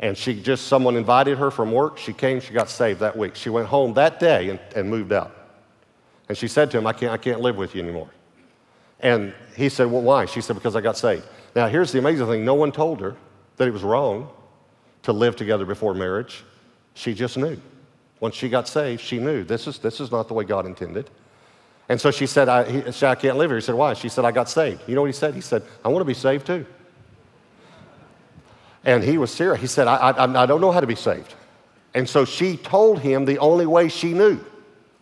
And 0.00 0.18
she 0.18 0.38
just, 0.38 0.66
someone 0.66 0.96
invited 0.96 1.38
her 1.38 1.50
from 1.50 1.72
work. 1.72 1.96
She 1.96 2.12
came, 2.12 2.40
she 2.40 2.52
got 2.52 2.68
saved 2.68 3.00
that 3.00 3.16
week. 3.16 3.36
She 3.36 3.48
went 3.48 3.68
home 3.68 3.94
that 3.94 4.20
day 4.20 4.50
and, 4.50 4.60
and 4.76 4.90
moved 4.90 5.14
out. 5.14 5.38
And 6.28 6.38
she 6.38 6.48
said 6.48 6.70
to 6.70 6.78
him, 6.78 6.86
I 6.86 6.92
can't, 6.92 7.12
I 7.12 7.16
can't 7.16 7.40
live 7.40 7.56
with 7.56 7.74
you 7.74 7.82
anymore. 7.82 8.08
And 9.00 9.34
he 9.56 9.68
said, 9.68 9.90
Well, 9.90 10.02
why? 10.02 10.26
She 10.26 10.40
said, 10.40 10.54
Because 10.54 10.76
I 10.76 10.80
got 10.80 10.96
saved. 10.96 11.24
Now, 11.54 11.68
here's 11.68 11.92
the 11.92 11.98
amazing 11.98 12.26
thing 12.26 12.44
no 12.44 12.54
one 12.54 12.72
told 12.72 13.00
her 13.00 13.16
that 13.56 13.68
it 13.68 13.72
was 13.72 13.82
wrong 13.82 14.30
to 15.02 15.12
live 15.12 15.36
together 15.36 15.64
before 15.64 15.94
marriage. 15.94 16.44
She 16.94 17.14
just 17.14 17.36
knew. 17.36 17.58
Once 18.20 18.36
she 18.36 18.48
got 18.48 18.68
saved, 18.68 19.00
she 19.00 19.18
knew 19.18 19.42
this 19.42 19.66
is, 19.66 19.78
this 19.78 20.00
is 20.00 20.12
not 20.12 20.28
the 20.28 20.34
way 20.34 20.44
God 20.44 20.64
intended. 20.64 21.10
And 21.88 22.00
so 22.00 22.10
she 22.10 22.26
said, 22.26 22.48
I, 22.48 22.70
he 22.70 22.92
said, 22.92 23.10
I 23.10 23.14
can't 23.16 23.36
live 23.36 23.50
here. 23.50 23.58
He 23.58 23.62
said, 23.62 23.74
Why? 23.74 23.94
She 23.94 24.08
said, 24.08 24.24
I 24.24 24.30
got 24.30 24.48
saved. 24.48 24.82
You 24.86 24.94
know 24.94 25.02
what 25.02 25.08
he 25.08 25.12
said? 25.12 25.34
He 25.34 25.40
said, 25.40 25.62
I 25.84 25.88
want 25.88 26.00
to 26.00 26.06
be 26.06 26.14
saved 26.14 26.46
too. 26.46 26.64
And 28.84 29.02
he 29.02 29.18
was 29.18 29.30
serious. 29.30 29.60
He 29.60 29.66
said, 29.66 29.86
I, 29.86 30.10
I, 30.10 30.42
I 30.42 30.46
don't 30.46 30.60
know 30.60 30.72
how 30.72 30.80
to 30.80 30.86
be 30.86 30.94
saved. 30.94 31.34
And 31.94 32.08
so 32.08 32.24
she 32.24 32.56
told 32.56 33.00
him 33.00 33.24
the 33.24 33.38
only 33.38 33.66
way 33.66 33.88
she 33.88 34.12
knew. 34.12 34.40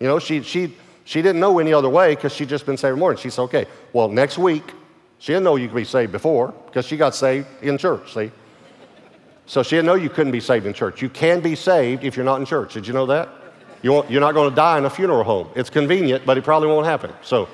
You 0.01 0.07
know, 0.07 0.19
she, 0.19 0.43
she, 0.43 0.77
she 1.11 1.23
didn't 1.23 1.41
know 1.41 1.59
any 1.59 1.73
other 1.73 1.89
way 1.89 2.15
because 2.15 2.33
she'd 2.33 2.49
just 2.49 2.65
been 2.65 2.77
saved 2.77 2.97
more. 2.97 3.11
And 3.11 3.19
she 3.19 3.31
said, 3.31 3.43
okay, 3.43 3.67
well, 3.93 4.09
next 4.09 4.39
week, 4.39 4.63
she 5.19 5.33
didn't 5.33 5.43
know 5.43 5.57
you 5.57 5.67
could 5.67 5.75
be 5.75 5.83
saved 5.83 6.13
before 6.13 6.55
because 6.67 6.87
she 6.87 6.97
got 6.97 7.17
saved 7.17 7.49
in 7.63 7.79
church, 7.79 8.15
see? 8.15 8.31
So 9.45 9.65
she 9.65 9.75
didn't 9.75 9.87
know 9.87 9.97
you 9.97 10.09
couldn't 10.09 10.31
be 10.31 10.39
saved 10.39 10.67
in 10.67 10.73
church. 10.73 11.03
You 11.03 11.09
can 11.09 11.41
be 11.41 11.57
saved 11.57 12.05
if 12.05 12.15
you're 12.15 12.25
not 12.25 12.39
in 12.39 12.47
church. 12.47 12.75
Did 12.75 12.87
you 12.87 12.93
know 12.93 13.07
that? 13.07 13.29
You 13.83 13.97
are 13.97 14.21
not 14.21 14.35
going 14.35 14.51
to 14.51 14.55
die 14.55 14.79
in 14.79 14.85
a 14.85 14.91
funeral 14.91 15.25
home. 15.25 15.49
It's 15.57 15.69
convenient, 15.69 16.25
but 16.25 16.39
it 16.39 16.45
probably 16.45 16.69
won't 16.69 16.87
happen. 16.87 17.13
So, 17.23 17.49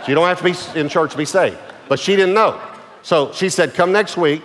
so 0.00 0.08
you 0.08 0.14
don't 0.14 0.26
have 0.26 0.38
to 0.38 0.44
be 0.44 0.80
in 0.80 0.88
church 0.88 1.10
to 1.10 1.18
be 1.18 1.26
saved. 1.26 1.58
But 1.86 2.00
she 2.00 2.16
didn't 2.16 2.32
know. 2.32 2.58
So 3.02 3.30
she 3.32 3.50
said, 3.50 3.74
come 3.74 3.92
next 3.92 4.16
week. 4.16 4.42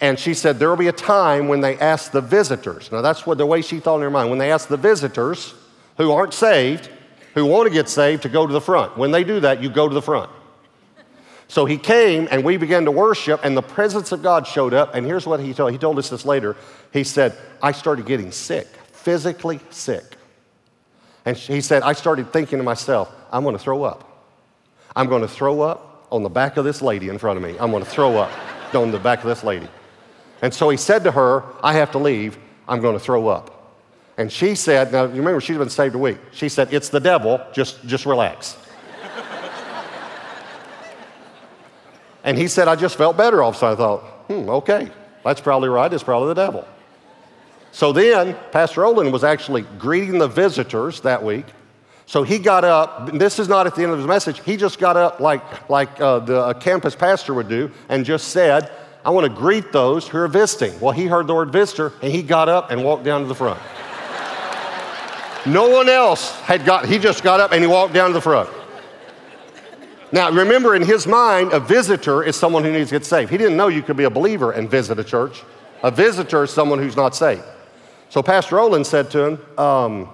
And 0.00 0.18
she 0.18 0.34
said, 0.34 0.58
there 0.58 0.68
will 0.68 0.76
be 0.76 0.88
a 0.88 0.92
time 0.92 1.46
when 1.46 1.60
they 1.60 1.78
ask 1.78 2.10
the 2.10 2.22
visitors. 2.22 2.90
Now, 2.90 3.02
that's 3.02 3.24
what 3.24 3.38
the 3.38 3.46
way 3.46 3.62
she 3.62 3.78
thought 3.78 3.98
in 3.98 4.02
her 4.02 4.10
mind. 4.10 4.30
When 4.30 4.40
they 4.40 4.50
ask 4.50 4.66
the 4.66 4.76
visitors 4.76 5.54
who 5.96 6.10
aren't 6.10 6.34
saved, 6.34 6.90
who 7.34 7.46
want 7.46 7.66
to 7.68 7.72
get 7.72 7.88
saved 7.88 8.22
to 8.22 8.28
go 8.28 8.46
to 8.46 8.52
the 8.52 8.60
front. 8.60 8.96
When 8.96 9.10
they 9.10 9.24
do 9.24 9.40
that, 9.40 9.62
you 9.62 9.70
go 9.70 9.88
to 9.88 9.94
the 9.94 10.02
front. 10.02 10.30
So 11.48 11.64
he 11.64 11.78
came 11.78 12.28
and 12.30 12.44
we 12.44 12.56
began 12.56 12.84
to 12.84 12.92
worship, 12.92 13.44
and 13.44 13.56
the 13.56 13.62
presence 13.62 14.12
of 14.12 14.22
God 14.22 14.46
showed 14.46 14.72
up. 14.72 14.94
And 14.94 15.04
here's 15.04 15.26
what 15.26 15.40
he 15.40 15.52
told 15.52 15.72
he 15.72 15.78
told 15.78 15.98
us 15.98 16.08
this 16.08 16.24
later. 16.24 16.56
He 16.92 17.02
said, 17.02 17.36
I 17.60 17.72
started 17.72 18.06
getting 18.06 18.30
sick, 18.30 18.68
physically 18.92 19.58
sick. 19.70 20.16
And 21.24 21.36
he 21.36 21.60
said, 21.60 21.82
I 21.82 21.92
started 21.92 22.32
thinking 22.32 22.58
to 22.58 22.64
myself, 22.64 23.12
I'm 23.32 23.42
going 23.42 23.56
to 23.56 23.62
throw 23.62 23.82
up. 23.82 24.06
I'm 24.94 25.08
going 25.08 25.22
to 25.22 25.28
throw 25.28 25.60
up 25.60 26.06
on 26.10 26.22
the 26.22 26.28
back 26.28 26.56
of 26.56 26.64
this 26.64 26.82
lady 26.82 27.08
in 27.08 27.18
front 27.18 27.36
of 27.36 27.42
me. 27.42 27.56
I'm 27.58 27.70
going 27.70 27.84
to 27.84 27.90
throw 27.90 28.16
up 28.16 28.30
on 28.74 28.90
the 28.90 28.98
back 28.98 29.20
of 29.20 29.26
this 29.26 29.44
lady. 29.44 29.68
And 30.42 30.54
so 30.54 30.70
he 30.70 30.76
said 30.76 31.04
to 31.04 31.10
her, 31.10 31.44
I 31.62 31.74
have 31.74 31.90
to 31.92 31.98
leave. 31.98 32.38
I'm 32.68 32.80
going 32.80 32.94
to 32.94 33.00
throw 33.00 33.28
up. 33.28 33.59
And 34.20 34.30
she 34.30 34.54
said, 34.54 34.92
now 34.92 35.04
you 35.04 35.14
remember 35.14 35.40
she's 35.40 35.56
been 35.56 35.70
saved 35.70 35.94
a 35.94 35.98
week. 35.98 36.18
She 36.32 36.50
said, 36.50 36.74
It's 36.74 36.90
the 36.90 37.00
devil, 37.00 37.40
just, 37.54 37.82
just 37.86 38.04
relax. 38.04 38.58
and 42.24 42.36
he 42.36 42.46
said, 42.46 42.68
I 42.68 42.76
just 42.76 42.98
felt 42.98 43.16
better 43.16 43.42
all 43.42 43.48
of 43.48 43.54
a 43.54 43.58
sudden. 43.58 43.76
I 43.76 43.78
thought, 43.78 44.00
hmm, 44.26 44.50
okay, 44.50 44.90
that's 45.24 45.40
probably 45.40 45.70
right. 45.70 45.90
It's 45.90 46.02
probably 46.02 46.28
the 46.28 46.34
devil. 46.34 46.68
So 47.72 47.94
then, 47.94 48.36
Pastor 48.52 48.84
Olin 48.84 49.10
was 49.10 49.24
actually 49.24 49.62
greeting 49.78 50.18
the 50.18 50.28
visitors 50.28 51.00
that 51.00 51.24
week. 51.24 51.46
So 52.04 52.22
he 52.22 52.38
got 52.38 52.62
up, 52.62 53.10
this 53.12 53.38
is 53.38 53.48
not 53.48 53.66
at 53.66 53.74
the 53.74 53.84
end 53.84 53.92
of 53.92 53.98
his 54.00 54.06
message, 54.06 54.44
he 54.44 54.58
just 54.58 54.78
got 54.78 54.98
up 54.98 55.20
like, 55.20 55.70
like 55.70 55.98
uh, 55.98 56.18
the 56.18 56.52
campus 56.60 56.94
pastor 56.94 57.32
would 57.32 57.48
do 57.48 57.70
and 57.88 58.04
just 58.04 58.28
said, 58.28 58.70
I 59.02 59.08
want 59.08 59.24
to 59.24 59.32
greet 59.32 59.72
those 59.72 60.06
who 60.06 60.18
are 60.18 60.28
visiting. 60.28 60.78
Well, 60.78 60.92
he 60.92 61.06
heard 61.06 61.26
the 61.26 61.34
word 61.34 61.50
visitor 61.50 61.94
and 62.02 62.12
he 62.12 62.22
got 62.22 62.50
up 62.50 62.70
and 62.70 62.84
walked 62.84 63.04
down 63.04 63.22
to 63.22 63.26
the 63.26 63.34
front. 63.34 63.58
No 65.46 65.68
one 65.68 65.88
else 65.88 66.32
had 66.40 66.64
got, 66.64 66.86
he 66.86 66.98
just 66.98 67.22
got 67.22 67.40
up 67.40 67.52
and 67.52 67.60
he 67.62 67.66
walked 67.66 67.94
down 67.94 68.08
to 68.08 68.12
the 68.12 68.20
front. 68.20 68.50
Now, 70.12 70.30
remember, 70.30 70.74
in 70.74 70.82
his 70.82 71.06
mind, 71.06 71.52
a 71.52 71.60
visitor 71.60 72.24
is 72.24 72.34
someone 72.34 72.64
who 72.64 72.72
needs 72.72 72.90
to 72.90 72.96
get 72.96 73.06
saved. 73.06 73.30
He 73.30 73.38
didn't 73.38 73.56
know 73.56 73.68
you 73.68 73.82
could 73.82 73.96
be 73.96 74.04
a 74.04 74.10
believer 74.10 74.50
and 74.50 74.68
visit 74.68 74.98
a 74.98 75.04
church. 75.04 75.44
A 75.84 75.90
visitor 75.90 76.44
is 76.44 76.50
someone 76.50 76.80
who's 76.80 76.96
not 76.96 77.14
saved. 77.14 77.44
So 78.08 78.22
Pastor 78.22 78.58
Olin 78.58 78.84
said 78.84 79.08
to 79.12 79.24
him, 79.24 79.58
um, 79.58 80.08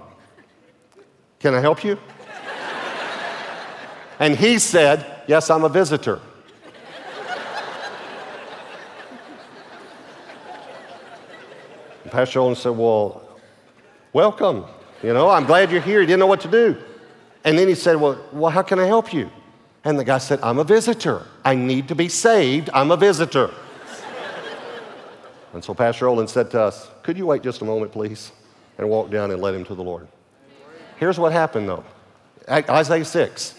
Can 1.41 1.55
I 1.55 1.61
help 1.61 1.83
you? 1.83 1.99
and 4.21 4.37
he 4.37 4.59
said, 4.59 5.23
Yes, 5.27 5.49
I'm 5.49 5.65
a 5.65 5.69
visitor. 5.69 6.21
and 12.03 12.13
Pastor 12.13 12.41
Olin 12.41 12.55
said, 12.55 12.77
Well, 12.77 13.27
welcome. 14.13 14.67
You 15.03 15.13
know, 15.13 15.29
I'm 15.29 15.45
glad 15.45 15.71
you're 15.71 15.81
here. 15.81 16.01
He 16.01 16.07
didn't 16.07 16.21
know 16.21 16.27
what 16.27 16.41
to 16.43 16.49
do. 16.49 16.77
And 17.45 17.59
then 17.59 17.69
he 17.69 17.75
said, 17.75 17.97
Well, 17.97 18.21
well 18.33 18.51
how 18.51 18.63
can 18.63 18.79
I 18.79 18.87
help 18.87 19.13
you? 19.13 19.31
And 19.85 19.99
the 19.99 20.05
guy 20.05 20.19
said, 20.19 20.41
I'm 20.43 20.59
a 20.59 20.65
visitor. 20.65 21.25
I 21.45 21.55
need 21.55 21.89
to 21.89 21.95
be 21.95 22.09
saved. 22.09 22.71
I'm 22.75 22.91
a 22.91 22.97
visitor. 22.97 23.53
and 25.53 25.63
so 25.63 25.75
Pastor 25.75 26.09
Olin 26.09 26.27
said 26.27 26.51
to 26.51 26.61
us, 26.61 26.91
Could 27.03 27.17
you 27.17 27.27
wait 27.27 27.43
just 27.43 27.63
a 27.63 27.65
moment, 27.65 27.93
please? 27.93 28.33
And 28.79 28.89
walk 28.89 29.11
down 29.11 29.31
and 29.31 29.41
led 29.41 29.55
him 29.55 29.65
to 29.67 29.75
the 29.75 29.83
Lord. 29.83 30.09
Here's 30.97 31.19
what 31.19 31.33
happened, 31.33 31.69
though 31.69 31.85
Isaiah 32.49 33.05
6. 33.05 33.55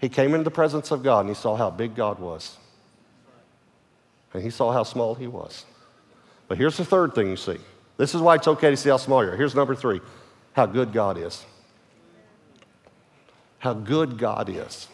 He 0.00 0.08
came 0.08 0.34
into 0.34 0.44
the 0.44 0.50
presence 0.50 0.90
of 0.90 1.02
God 1.02 1.20
and 1.20 1.28
he 1.28 1.34
saw 1.34 1.56
how 1.56 1.70
big 1.70 1.94
God 1.94 2.18
was. 2.18 2.56
And 4.34 4.42
he 4.42 4.50
saw 4.50 4.72
how 4.72 4.82
small 4.82 5.14
he 5.14 5.26
was. 5.26 5.64
But 6.48 6.58
here's 6.58 6.76
the 6.76 6.84
third 6.84 7.14
thing 7.14 7.28
you 7.28 7.36
see. 7.36 7.58
This 7.96 8.14
is 8.14 8.20
why 8.20 8.34
it's 8.34 8.48
okay 8.48 8.70
to 8.70 8.76
see 8.76 8.88
how 8.88 8.96
small 8.96 9.24
you 9.24 9.30
are. 9.30 9.36
Here's 9.36 9.54
number 9.54 9.74
three 9.74 10.00
how 10.52 10.66
good 10.66 10.92
God 10.92 11.18
is. 11.18 11.44
How 13.58 13.74
good 13.74 14.18
God 14.18 14.48
is. 14.48 14.88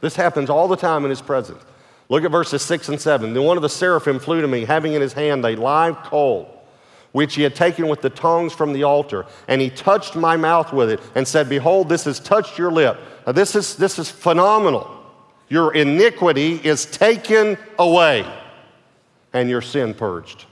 This 0.00 0.16
happens 0.16 0.50
all 0.50 0.68
the 0.68 0.76
time 0.76 1.04
in 1.04 1.10
his 1.10 1.20
presence. 1.20 1.62
Look 2.08 2.24
at 2.24 2.30
verses 2.30 2.62
6 2.62 2.88
and 2.88 3.00
7. 3.00 3.34
Then 3.34 3.44
one 3.44 3.56
of 3.56 3.62
the 3.62 3.68
seraphim 3.68 4.18
flew 4.18 4.40
to 4.40 4.48
me, 4.48 4.64
having 4.64 4.94
in 4.94 5.02
his 5.02 5.12
hand 5.12 5.44
a 5.44 5.56
live 5.56 5.98
coal, 6.04 6.64
which 7.12 7.34
he 7.34 7.42
had 7.42 7.54
taken 7.54 7.88
with 7.88 8.00
the 8.00 8.10
tongs 8.10 8.52
from 8.52 8.72
the 8.72 8.84
altar. 8.84 9.26
And 9.46 9.60
he 9.60 9.68
touched 9.68 10.16
my 10.16 10.36
mouth 10.36 10.72
with 10.72 10.90
it 10.90 11.00
and 11.14 11.28
said, 11.28 11.48
Behold, 11.48 11.88
this 11.88 12.04
has 12.04 12.18
touched 12.18 12.58
your 12.58 12.72
lip. 12.72 12.98
Now, 13.26 13.32
this 13.32 13.54
is, 13.54 13.76
this 13.76 13.98
is 13.98 14.10
phenomenal. 14.10 14.94
Your 15.48 15.74
iniquity 15.74 16.54
is 16.54 16.86
taken 16.86 17.58
away 17.78 18.26
and 19.32 19.50
your 19.50 19.62
sin 19.62 19.94
purged. 19.94 20.46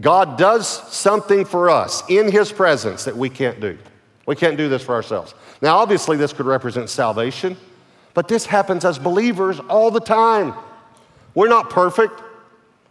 God 0.00 0.36
does 0.36 0.68
something 0.94 1.44
for 1.44 1.70
us 1.70 2.02
in 2.08 2.30
his 2.30 2.52
presence 2.52 3.04
that 3.04 3.16
we 3.16 3.30
can't 3.30 3.60
do. 3.60 3.78
We 4.26 4.36
can't 4.36 4.56
do 4.56 4.68
this 4.68 4.82
for 4.82 4.94
ourselves. 4.94 5.34
Now, 5.62 5.76
obviously, 5.78 6.16
this 6.16 6.32
could 6.32 6.46
represent 6.46 6.90
salvation. 6.90 7.56
But 8.16 8.28
this 8.28 8.46
happens 8.46 8.86
as 8.86 8.98
believers 8.98 9.60
all 9.60 9.90
the 9.90 10.00
time. 10.00 10.54
We're 11.34 11.48
not 11.48 11.68
perfect, 11.68 12.22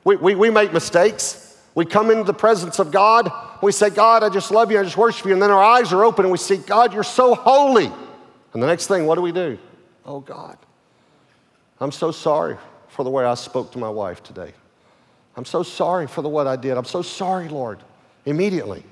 we, 0.03 0.17
we, 0.17 0.35
we 0.35 0.51
make 0.51 0.71
mistakes. 0.71 1.41
We 1.73 1.83
come 1.83 2.11
into 2.11 2.23
the 2.23 2.33
presence 2.33 2.79
of 2.79 2.91
God, 2.91 3.29
we 3.61 3.73
say, 3.73 3.89
God, 3.89 4.23
I 4.23 4.29
just 4.29 4.49
love 4.49 4.71
you, 4.71 4.79
I 4.79 4.83
just 4.83 4.95
worship 4.95 5.25
you. 5.25 5.33
And 5.33 5.41
then 5.41 5.51
our 5.51 5.63
eyes 5.63 5.91
are 5.91 6.05
open 6.05 6.25
and 6.25 6.31
we 6.31 6.37
see, 6.37 6.57
God, 6.57 6.93
you're 6.93 7.03
so 7.03 7.35
holy. 7.35 7.91
And 8.53 8.63
the 8.63 8.67
next 8.67 8.87
thing, 8.87 9.07
what 9.07 9.15
do 9.15 9.21
we 9.21 9.33
do? 9.33 9.57
Oh, 10.05 10.19
God, 10.21 10.57
I'm 11.81 11.91
so 11.91 12.11
sorry 12.11 12.55
for 12.87 13.03
the 13.03 13.09
way 13.09 13.25
I 13.25 13.33
spoke 13.33 13.71
to 13.71 13.79
my 13.79 13.89
wife 13.89 14.23
today. 14.23 14.53
I'm 15.37 15.45
so 15.45 15.63
sorry 15.63 16.07
for 16.07 16.21
the 16.21 16.29
what 16.29 16.47
I 16.47 16.55
did. 16.55 16.77
I'm 16.77 16.85
so 16.85 17.01
sorry, 17.01 17.49
Lord, 17.49 17.79
immediately. 18.25 18.83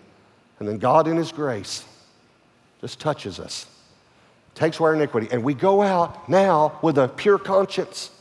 And 0.59 0.67
then 0.67 0.77
God, 0.77 1.07
in 1.07 1.17
His 1.17 1.31
grace, 1.31 1.85
just 2.81 2.99
touches 2.99 3.39
us 3.39 3.65
takes 4.55 4.79
away 4.79 4.89
our 4.89 4.95
iniquity. 4.95 5.27
And 5.31 5.43
we 5.43 5.53
go 5.53 5.81
out 5.81 6.27
now 6.29 6.77
with 6.81 6.97
a 6.97 7.07
pure 7.07 7.37
conscience, 7.37 8.11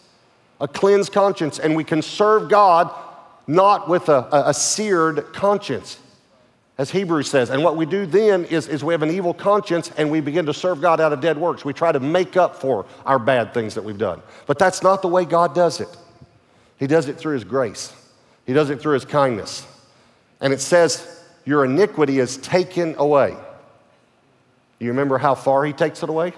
a 0.60 0.68
cleansed 0.68 1.12
conscience, 1.12 1.58
and 1.58 1.76
we 1.76 1.84
can 1.84 2.02
serve 2.02 2.48
God 2.48 2.90
not 3.46 3.88
with 3.88 4.08
a, 4.08 4.28
a, 4.32 4.50
a 4.50 4.54
seared 4.54 5.32
conscience, 5.32 5.98
as 6.78 6.90
Hebrews 6.90 7.28
says. 7.28 7.50
And 7.50 7.62
what 7.62 7.76
we 7.76 7.86
do 7.86 8.06
then 8.06 8.44
is, 8.44 8.68
is 8.68 8.84
we 8.84 8.94
have 8.94 9.02
an 9.02 9.10
evil 9.10 9.34
conscience 9.34 9.90
and 9.96 10.10
we 10.10 10.20
begin 10.20 10.46
to 10.46 10.54
serve 10.54 10.80
God 10.80 11.00
out 11.00 11.12
of 11.12 11.20
dead 11.20 11.36
works. 11.36 11.64
We 11.64 11.72
try 11.72 11.92
to 11.92 12.00
make 12.00 12.36
up 12.36 12.56
for 12.56 12.86
our 13.04 13.18
bad 13.18 13.52
things 13.52 13.74
that 13.74 13.82
we've 13.82 13.98
done. 13.98 14.22
But 14.46 14.58
that's 14.58 14.82
not 14.82 15.02
the 15.02 15.08
way 15.08 15.24
God 15.24 15.54
does 15.54 15.80
it. 15.80 15.88
He 16.78 16.86
does 16.86 17.08
it 17.08 17.18
through 17.18 17.34
His 17.34 17.44
grace, 17.44 17.92
He 18.46 18.52
does 18.52 18.70
it 18.70 18.80
through 18.80 18.94
His 18.94 19.04
kindness. 19.04 19.66
And 20.40 20.52
it 20.52 20.60
says, 20.60 21.24
Your 21.44 21.64
iniquity 21.64 22.18
is 22.18 22.36
taken 22.36 22.94
away. 22.98 23.36
You 24.82 24.88
remember 24.88 25.16
how 25.16 25.36
far 25.36 25.64
he 25.64 25.72
takes 25.72 26.02
it 26.02 26.08
away? 26.08 26.32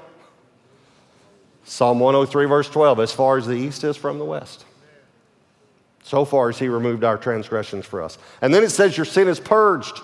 Psalm 1.64 1.99
103, 1.99 2.45
verse 2.45 2.69
12, 2.69 3.01
as 3.01 3.11
far 3.11 3.38
as 3.38 3.47
the 3.47 3.55
east 3.55 3.83
is 3.85 3.97
from 3.97 4.19
the 4.19 4.25
west. 4.25 4.67
So 6.03 6.27
far 6.27 6.51
as 6.51 6.59
he 6.59 6.69
removed 6.69 7.05
our 7.05 7.17
transgressions 7.17 7.87
for 7.87 8.03
us. 8.03 8.19
And 8.43 8.53
then 8.53 8.62
it 8.62 8.69
says, 8.69 8.99
Your 8.99 9.07
sin 9.07 9.29
is 9.29 9.40
purged. 9.40 9.99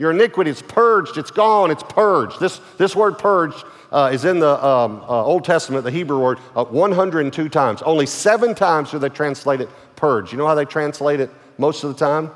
Your 0.00 0.10
iniquity 0.10 0.50
is 0.50 0.60
purged. 0.60 1.16
It's 1.16 1.30
gone. 1.30 1.70
It's 1.70 1.84
purged. 1.84 2.40
This, 2.40 2.60
this 2.76 2.96
word 2.96 3.18
purged 3.18 3.64
uh, 3.92 4.10
is 4.12 4.24
in 4.24 4.40
the 4.40 4.64
um, 4.64 5.02
uh, 5.02 5.24
Old 5.24 5.44
Testament, 5.44 5.84
the 5.84 5.92
Hebrew 5.92 6.18
word, 6.18 6.40
uh, 6.56 6.64
102 6.64 7.48
times. 7.48 7.82
Only 7.82 8.06
seven 8.06 8.56
times 8.56 8.90
do 8.90 8.98
they 8.98 9.08
translate 9.08 9.60
it 9.60 9.68
purge. 9.94 10.32
You 10.32 10.38
know 10.38 10.48
how 10.48 10.56
they 10.56 10.64
translate 10.64 11.20
it 11.20 11.30
most 11.56 11.84
of 11.84 11.96
the 11.96 12.04
time? 12.04 12.32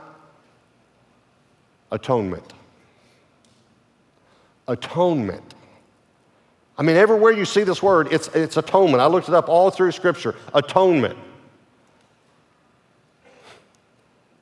Atonement 1.91 2.53
atonement. 4.69 5.55
I 6.77 6.83
mean, 6.83 6.97
everywhere 6.97 7.33
you 7.33 7.45
see 7.45 7.63
this 7.63 7.83
word, 7.83 8.09
it's, 8.13 8.29
it's 8.29 8.57
atonement. 8.57 9.01
I 9.01 9.07
looked 9.07 9.29
it 9.29 9.35
up 9.35 9.49
all 9.49 9.71
through 9.71 9.93
Scripture 9.93 10.35
atonement. 10.53 11.17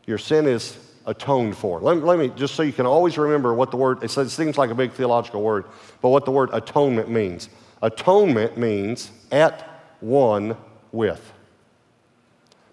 Your 0.06 0.18
sin 0.18 0.46
is 0.46 0.78
atoned 1.06 1.56
for. 1.56 1.80
Let 1.80 1.96
me, 1.96 2.02
let 2.02 2.18
me, 2.18 2.28
just 2.28 2.54
so 2.54 2.62
you 2.62 2.72
can 2.72 2.86
always 2.86 3.18
remember 3.18 3.54
what 3.54 3.70
the 3.70 3.76
word, 3.76 4.02
it 4.02 4.10
seems 4.10 4.58
like 4.58 4.70
a 4.70 4.74
big 4.74 4.92
theological 4.92 5.42
word, 5.42 5.66
but 6.00 6.10
what 6.10 6.24
the 6.24 6.30
word 6.30 6.50
atonement 6.52 7.10
means. 7.10 7.48
Atonement 7.82 8.56
means 8.56 9.10
at 9.30 9.82
one 10.00 10.56
with. 10.92 11.32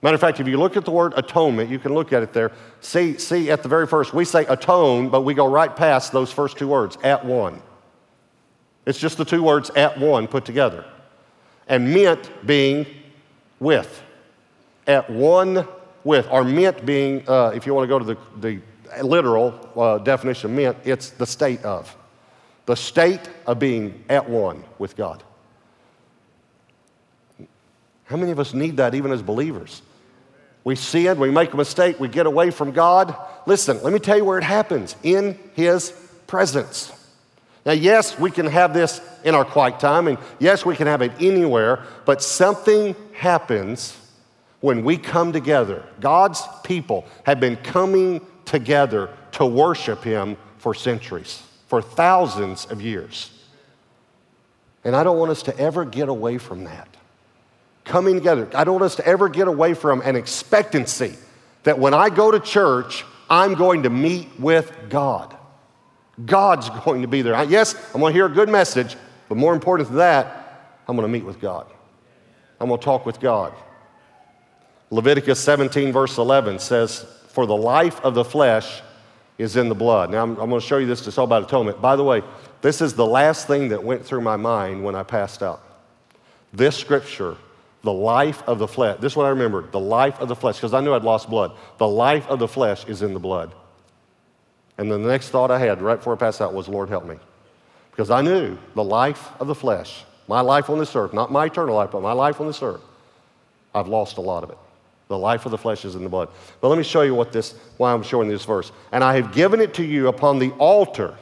Matter 0.02 0.16
of 0.16 0.22
fact, 0.22 0.40
if 0.40 0.48
you 0.48 0.58
look 0.58 0.78
at 0.78 0.86
the 0.86 0.92
word 0.92 1.14
atonement, 1.18 1.70
you 1.70 1.80
can 1.80 1.94
look 1.94 2.14
at 2.14 2.24
it 2.24 2.32
there. 2.32 2.52
See, 2.80 3.18
see 3.18 3.52
at 3.52 3.64
the 3.64 3.70
very 3.70 3.86
first, 3.86 4.14
we 4.14 4.24
say 4.24 4.46
atone, 4.46 5.10
but 5.10 5.22
we 5.22 5.34
go 5.34 5.48
right 5.48 5.76
past 5.76 6.14
those 6.14 6.32
first 6.32 6.58
two 6.58 6.70
words, 6.70 6.98
at 7.04 7.26
one. 7.26 7.62
It's 8.86 9.00
just 9.00 9.18
the 9.18 9.26
two 9.26 9.44
words 9.44 9.70
at 9.72 10.00
one 10.00 10.28
put 10.28 10.46
together. 10.46 10.86
And 11.68 11.94
meant 11.94 12.32
being 12.46 12.86
with. 13.60 14.02
At 14.88 15.10
one 15.10 15.68
with, 16.04 16.28
or 16.30 16.44
meant 16.44 16.86
being, 16.86 17.28
uh, 17.28 17.52
if 17.54 17.66
you 17.66 17.74
want 17.74 17.84
to 17.84 17.88
go 17.88 18.00
to 18.00 18.06
the, 18.06 18.18
the 18.40 18.62
literal 19.04 19.54
uh, 19.76 19.98
definition 20.00 20.52
of 20.52 20.56
meant, 20.56 20.78
it's 20.86 21.12
the 21.12 21.26
state 21.26 21.64
of. 21.64 21.96
The 22.66 22.76
state 22.76 23.22
of 23.46 23.60
being 23.60 24.04
at 24.10 24.30
one 24.30 24.64
with 24.78 24.96
God. 24.96 25.24
How 28.06 28.18
many 28.18 28.32
of 28.32 28.40
us 28.40 28.54
need 28.54 28.78
that 28.78 28.96
even 28.96 29.12
as 29.12 29.22
believers? 29.22 29.82
We 30.64 30.76
sin, 30.76 31.20
we 31.20 31.32
make 31.32 31.54
a 31.54 31.58
mistake, 31.58 32.00
we 32.00 32.08
get 32.08 32.26
away 32.26 32.52
from 32.52 32.72
God. 32.72 33.16
Listen, 33.46 33.82
let 33.84 33.94
me 33.94 34.00
tell 34.00 34.18
you 34.18 34.26
where 34.26 34.38
it 34.38 34.44
happens 34.44 34.96
in 35.04 35.38
His 35.54 35.92
presence. 36.28 36.92
Now, 37.66 37.74
yes, 37.74 38.18
we 38.20 38.32
can 38.32 38.46
have 38.48 38.74
this 38.74 39.02
in 39.24 39.36
our 39.36 39.46
quiet 39.46 39.80
time, 39.80 40.08
and 40.08 40.18
yes, 40.40 40.66
we 40.66 40.76
can 40.76 40.88
have 40.88 41.02
it 41.02 41.12
anywhere, 41.20 41.84
but 42.06 42.22
something 42.22 42.96
happens 43.14 43.96
when 44.62 44.84
we 44.84 44.98
come 44.98 45.32
together. 45.32 45.84
God's 46.00 46.42
people 46.64 47.06
have 47.24 47.40
been 47.40 47.56
coming 47.58 48.26
together 48.46 49.10
to 49.34 49.46
worship 49.46 50.04
Him 50.04 50.38
for 50.58 50.74
centuries, 50.74 51.42
for 51.68 51.82
thousands 51.82 52.66
of 52.66 52.82
years. 52.82 53.32
And 54.84 54.96
I 54.96 55.04
don't 55.04 55.18
want 55.18 55.32
us 55.32 55.44
to 55.44 55.58
ever 55.58 55.86
get 55.86 56.10
away 56.10 56.38
from 56.38 56.64
that 56.66 56.88
coming 57.90 58.16
together. 58.16 58.48
I 58.54 58.64
don't 58.64 58.76
want 58.76 58.86
us 58.86 58.96
to 58.98 59.06
ever 59.06 59.28
get 59.30 59.48
away 59.48 59.74
from 59.74 60.02
an 60.02 60.16
expectancy 60.16 61.16
that 61.64 61.80
when 61.80 61.94
I 61.94 62.10
go 62.10 62.32
to 62.32 62.40
church, 62.40 63.04
I'm 63.30 63.56
going 63.56 63.84
to 63.84 63.90
meet 63.90 64.40
with 64.40 64.72
God. 64.90 65.36
God's 66.24 66.70
going 66.86 67.02
to 67.02 67.08
be 67.08 67.22
there. 67.22 67.42
Yes, 67.46 67.76
I'm 67.94 68.00
going 68.00 68.14
to 68.14 68.16
hear 68.18 68.28
a 68.28 68.30
good 68.30 68.50
message, 68.50 68.96
but 69.28 69.38
more 69.38 69.54
important 69.54 69.90
than 69.90 69.98
that, 69.98 70.78
I'm 70.88 70.96
going 70.96 71.08
to 71.08 71.12
meet 71.12 71.26
with 71.26 71.40
God. 71.40 71.68
I'm 72.60 72.68
going 72.68 72.80
to 72.80 72.86
talk 72.86 73.06
with 73.06 73.20
God. 73.20 73.54
Leviticus 74.92 75.40
17, 75.40 75.92
verse 75.92 76.18
11 76.18 76.60
says, 76.60 77.06
For 77.28 77.46
the 77.46 77.56
life 77.56 78.00
of 78.02 78.16
the 78.16 78.24
flesh 78.24 78.82
is 79.38 79.56
in 79.56 79.70
the 79.70 79.76
blood. 79.76 80.12
Now, 80.12 80.24
I'm, 80.24 80.32
I'm 80.32 80.50
going 80.50 80.62
to 80.62 80.66
show 80.66 80.78
you 80.78 80.88
this. 80.88 81.06
It's 81.08 81.18
all 81.18 81.26
about 81.26 81.44
atonement. 81.44 81.82
By 81.82 81.96
the 81.96 82.04
way, 82.04 82.24
this 82.62 82.82
is 82.82 82.94
the 82.94 83.06
last 83.06 83.48
thing 83.48 83.70
that 83.70 83.84
went 83.84 84.06
through 84.06 84.22
my 84.22 84.36
mind 84.36 84.84
when 84.84 84.96
I 84.96 85.04
passed 85.04 85.44
out. 85.44 85.62
This 86.52 86.76
scripture, 86.76 87.38
the 87.84 87.94
life 87.94 88.44
of 88.48 88.60
the 88.60 88.68
flesh, 88.68 89.00
this 89.00 89.14
is 89.14 89.16
what 89.16 89.26
I 89.26 89.30
remembered 89.30 89.72
the 89.72 89.80
life 89.80 90.20
of 90.20 90.28
the 90.28 90.36
flesh, 90.36 90.56
because 90.56 90.74
I 90.74 90.82
knew 90.82 90.94
I'd 90.94 91.04
lost 91.04 91.30
blood. 91.30 91.54
The 91.78 91.88
life 91.88 92.28
of 92.28 92.40
the 92.40 92.48
flesh 92.48 92.86
is 92.86 93.02
in 93.02 93.14
the 93.14 93.20
blood. 93.20 93.54
And 94.78 94.92
then 94.92 95.04
the 95.04 95.10
next 95.10 95.30
thought 95.30 95.52
I 95.52 95.60
had 95.60 95.82
right 95.82 95.98
before 95.98 96.14
I 96.14 96.18
passed 96.18 96.42
out 96.42 96.54
was, 96.54 96.68
Lord, 96.68 96.90
help 96.90 97.06
me. 97.06 97.18
Because 97.92 98.10
I 98.10 98.22
knew 98.22 98.58
the 98.76 98.84
life 98.84 99.30
of 99.40 99.48
the 99.48 99.56
flesh, 99.56 100.04
my 100.28 100.42
life 100.42 100.70
on 100.70 100.80
this 100.80 100.96
earth, 100.96 101.14
not 101.14 101.32
my 101.32 101.46
eternal 101.46 101.76
life, 101.76 101.92
but 101.92 102.02
my 102.02 102.14
life 102.14 102.42
on 102.42 102.48
this 102.48 102.64
earth, 102.64 102.82
I've 103.76 103.88
lost 103.88 104.18
a 104.18 104.22
lot 104.22 104.44
of 104.44 104.50
it. 104.50 104.58
The 105.10 105.18
life 105.18 105.46
of 105.46 105.52
the 105.52 105.58
flesh 105.58 105.86
is 105.86 105.96
in 105.96 106.04
the 106.04 106.10
blood. 106.10 106.30
But 106.62 106.68
let 106.70 106.78
me 106.78 106.84
show 106.84 107.02
you 107.02 107.16
what 107.16 107.32
this, 107.32 107.56
why 107.78 107.92
I'm 107.92 108.04
showing 108.04 108.30
this 108.30 108.46
verse. 108.46 108.72
And 108.92 109.04
I 109.04 109.16
have 109.16 109.34
given 109.34 109.60
it 109.60 109.74
to 109.74 109.84
you 109.84 110.08
upon 110.08 110.38
the 110.38 110.52
altar 110.52 111.18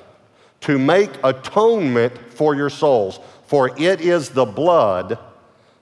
to 0.62 0.78
make 0.78 1.10
atonement 1.23 2.13
for 2.34 2.54
your 2.54 2.69
souls, 2.69 3.21
for 3.45 3.69
it 3.80 4.02
is 4.02 4.30
the 4.30 4.43
blood 4.43 5.17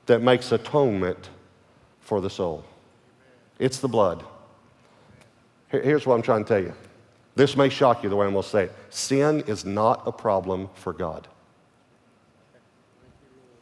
that 0.06 0.22
makes 0.22 0.52
atonement 0.52 1.32
for 2.00 2.22
the 2.22 2.30
soul. 2.30 2.63
It's 3.58 3.80
the 3.80 3.88
blood. 3.88 4.24
Here's 5.70 6.06
what 6.06 6.13
I'm 6.13 6.22
trying 6.22 6.44
to 6.44 6.48
tell 6.48 6.62
you. 6.62 6.74
This 7.34 7.58
may 7.58 7.70
shock 7.70 8.04
you 8.04 8.10
the 8.10 8.15
way 8.15 8.28
I'm 8.28 8.34
going 8.34 8.44
to 8.44 8.50
say 8.50 8.63
it. 8.65 8.76
Sin 8.91 9.44
is 9.48 9.65
not 9.65 10.04
a 10.06 10.12
problem 10.12 10.70
for 10.76 10.94
God. 10.94 11.28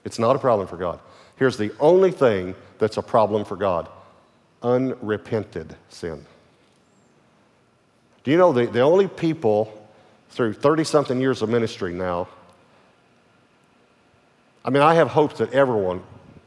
It's 0.03 0.19
not 0.19 0.35
a 0.35 0.39
problem 0.39 0.67
for 0.67 0.75
God. 0.75 0.99
Here's 1.37 1.55
the 1.55 1.71
only 1.79 2.11
thing 2.11 2.55
that's 2.77 2.97
a 2.97 3.01
problem 3.01 3.45
for 3.45 3.55
God 3.55 3.87
unrepented 4.63 5.75
sin. 5.89 6.25
Do 8.23 8.31
you 8.31 8.37
know 8.37 8.53
the, 8.53 8.65
the 8.65 8.81
only 8.81 9.07
people 9.07 9.87
through 10.29 10.53
30 10.53 10.83
something 10.85 11.19
years 11.19 11.41
of 11.41 11.49
ministry 11.49 11.93
now? 11.93 12.27
I 14.65 14.69
mean, 14.69 14.81
I 14.81 14.95
have 14.95 15.09
hopes 15.09 15.39
that 15.39 15.51
everyone, 15.53 16.01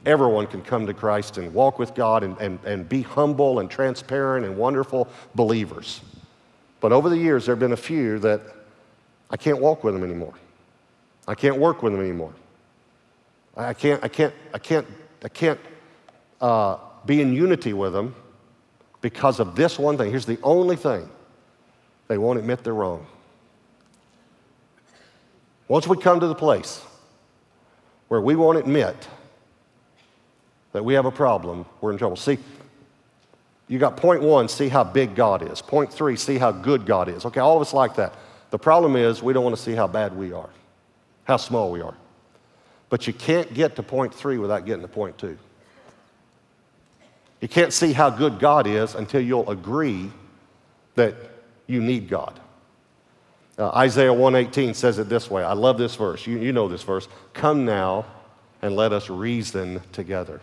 everyone 0.06 0.46
can 0.46 0.62
come 0.62 0.86
to 0.86 0.94
Christ 0.94 1.36
and 1.36 1.52
walk 1.52 1.78
with 1.78 1.94
God 1.94 2.22
and, 2.22 2.38
and, 2.38 2.58
and 2.64 2.88
be 2.88 3.02
humble 3.02 3.58
and 3.58 3.70
transparent 3.70 4.46
and 4.46 4.56
wonderful 4.56 5.08
believers. 5.34 6.00
But 6.80 6.92
over 6.92 7.10
the 7.10 7.18
years, 7.18 7.46
there 7.46 7.54
have 7.54 7.60
been 7.60 7.72
a 7.72 7.76
few 7.76 8.18
that 8.20 8.40
I 9.30 9.36
can't 9.36 9.60
walk 9.60 9.84
with 9.84 9.92
them 9.92 10.02
anymore. 10.02 10.34
I 11.28 11.34
can't 11.34 11.58
work 11.58 11.82
with 11.82 11.92
them 11.92 12.00
anymore. 12.00 12.32
I 13.56 13.74
can't, 13.74 14.02
I 14.04 14.08
can't, 14.08 14.34
I 14.54 14.58
can't, 14.58 14.86
I 15.24 15.28
can't 15.28 15.60
uh, 16.40 16.76
be 17.06 17.20
in 17.20 17.32
unity 17.32 17.72
with 17.72 17.92
them 17.92 18.14
because 19.00 19.40
of 19.40 19.56
this 19.56 19.78
one 19.78 19.96
thing. 19.96 20.10
Here's 20.10 20.26
the 20.26 20.38
only 20.42 20.76
thing 20.76 21.08
they 22.08 22.18
won't 22.18 22.38
admit 22.38 22.64
they're 22.64 22.74
wrong. 22.74 23.06
Once 25.68 25.86
we 25.86 25.96
come 25.96 26.20
to 26.20 26.26
the 26.26 26.34
place 26.34 26.82
where 28.08 28.20
we 28.20 28.36
won't 28.36 28.58
admit 28.58 28.96
that 30.72 30.84
we 30.84 30.94
have 30.94 31.06
a 31.06 31.10
problem, 31.10 31.66
we're 31.80 31.90
in 31.90 31.98
trouble. 31.98 32.16
See, 32.16 32.38
you 33.68 33.78
got 33.78 33.96
point 33.96 34.22
one, 34.22 34.48
see 34.48 34.68
how 34.68 34.84
big 34.84 35.16
God 35.16 35.50
is. 35.50 35.60
Point 35.60 35.92
three, 35.92 36.16
see 36.16 36.38
how 36.38 36.52
good 36.52 36.86
God 36.86 37.08
is. 37.08 37.24
Okay, 37.24 37.40
all 37.40 37.56
of 37.56 37.62
us 37.62 37.72
like 37.72 37.96
that. 37.96 38.14
The 38.50 38.58
problem 38.58 38.94
is 38.94 39.22
we 39.22 39.32
don't 39.32 39.42
want 39.42 39.56
to 39.56 39.62
see 39.62 39.74
how 39.74 39.88
bad 39.88 40.16
we 40.16 40.32
are, 40.32 40.50
how 41.24 41.36
small 41.36 41.72
we 41.72 41.80
are. 41.80 41.94
But 42.88 43.08
you 43.08 43.12
can't 43.12 43.52
get 43.52 43.74
to 43.76 43.82
point 43.82 44.14
three 44.14 44.38
without 44.38 44.66
getting 44.66 44.82
to 44.82 44.88
point 44.88 45.18
two. 45.18 45.36
You 47.40 47.48
can't 47.48 47.72
see 47.72 47.92
how 47.92 48.10
good 48.10 48.38
God 48.38 48.66
is 48.66 48.94
until 48.94 49.20
you'll 49.20 49.50
agree 49.50 50.10
that 50.94 51.14
you 51.66 51.82
need 51.82 52.08
God. 52.08 52.38
Uh, 53.58 53.70
Isaiah 53.70 54.12
118 54.12 54.74
says 54.74 54.98
it 54.98 55.08
this 55.08 55.30
way. 55.30 55.42
I 55.42 55.52
love 55.52 55.78
this 55.78 55.96
verse. 55.96 56.26
You, 56.26 56.38
you 56.38 56.52
know 56.52 56.68
this 56.68 56.82
verse. 56.82 57.08
Come 57.32 57.64
now 57.64 58.04
and 58.62 58.76
let 58.76 58.92
us 58.92 59.08
reason 59.10 59.80
together, 59.92 60.40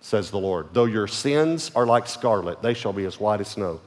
says 0.00 0.30
the 0.30 0.38
Lord. 0.38 0.68
Though 0.72 0.84
your 0.84 1.06
sins 1.06 1.70
are 1.74 1.86
like 1.86 2.06
scarlet, 2.06 2.62
they 2.62 2.74
shall 2.74 2.92
be 2.92 3.04
as 3.04 3.18
white 3.20 3.40
as 3.40 3.48
snow. 3.48 3.80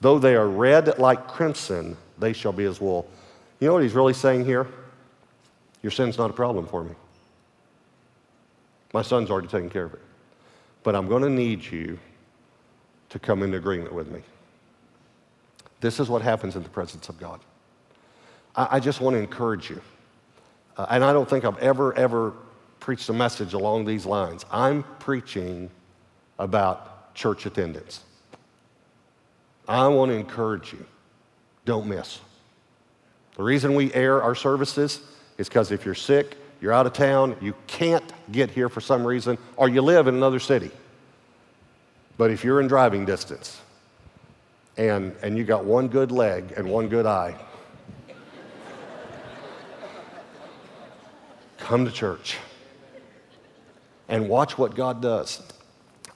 Though 0.00 0.18
they 0.18 0.34
are 0.34 0.48
red 0.48 0.98
like 0.98 1.28
crimson, 1.28 1.96
they 2.18 2.32
shall 2.32 2.52
be 2.52 2.64
as 2.64 2.80
wool. 2.80 3.08
You 3.60 3.68
know 3.68 3.74
what 3.74 3.82
he's 3.82 3.94
really 3.94 4.12
saying 4.12 4.44
here? 4.44 4.66
Your 5.82 5.90
sin's 5.90 6.18
not 6.18 6.30
a 6.30 6.32
problem 6.32 6.66
for 6.66 6.84
me. 6.84 6.94
My 8.92 9.02
son's 9.02 9.30
already 9.30 9.48
taken 9.48 9.70
care 9.70 9.84
of 9.84 9.94
it 9.94 10.00
but 10.84 10.94
I'm 10.94 11.08
going 11.08 11.22
to 11.22 11.30
need 11.30 11.64
you 11.64 11.98
to 13.08 13.18
come 13.18 13.42
into 13.42 13.56
agreement 13.56 13.92
with 13.92 14.08
me. 14.10 14.20
This 15.80 15.98
is 15.98 16.08
what 16.08 16.22
happens 16.22 16.54
in 16.54 16.62
the 16.62 16.68
presence 16.68 17.08
of 17.08 17.18
God. 17.18 17.40
I, 18.54 18.68
I 18.72 18.80
just 18.80 19.00
want 19.00 19.14
to 19.14 19.20
encourage 19.20 19.68
you. 19.68 19.80
Uh, 20.76 20.86
and 20.90 21.02
I 21.02 21.12
don't 21.12 21.28
think 21.28 21.44
I've 21.44 21.58
ever, 21.58 21.96
ever 21.96 22.34
preached 22.80 23.08
a 23.08 23.12
message 23.12 23.54
along 23.54 23.86
these 23.86 24.06
lines. 24.06 24.44
I'm 24.50 24.84
preaching 24.98 25.70
about 26.38 27.14
church 27.14 27.46
attendance. 27.46 28.02
I 29.66 29.88
want 29.88 30.10
to 30.10 30.16
encourage 30.16 30.72
you 30.72 30.84
don't 31.64 31.86
miss. 31.86 32.20
The 33.36 33.42
reason 33.42 33.74
we 33.74 33.92
air 33.94 34.22
our 34.22 34.34
services 34.34 35.00
is 35.38 35.48
because 35.48 35.72
if 35.72 35.84
you're 35.84 35.94
sick, 35.94 36.36
you're 36.64 36.72
out 36.72 36.86
of 36.86 36.94
town, 36.94 37.36
you 37.42 37.54
can't 37.66 38.02
get 38.32 38.50
here 38.50 38.70
for 38.70 38.80
some 38.80 39.06
reason, 39.06 39.36
or 39.58 39.68
you 39.68 39.82
live 39.82 40.06
in 40.06 40.14
another 40.14 40.40
city. 40.40 40.70
But 42.16 42.30
if 42.30 42.42
you're 42.42 42.58
in 42.58 42.68
driving 42.68 43.04
distance 43.04 43.60
and, 44.78 45.14
and 45.22 45.36
you 45.36 45.44
got 45.44 45.66
one 45.66 45.88
good 45.88 46.10
leg 46.10 46.54
and 46.56 46.66
one 46.66 46.88
good 46.88 47.04
eye, 47.04 47.36
come 51.58 51.84
to 51.84 51.90
church 51.90 52.38
and 54.08 54.26
watch 54.26 54.56
what 54.56 54.74
God 54.74 55.02
does. 55.02 55.42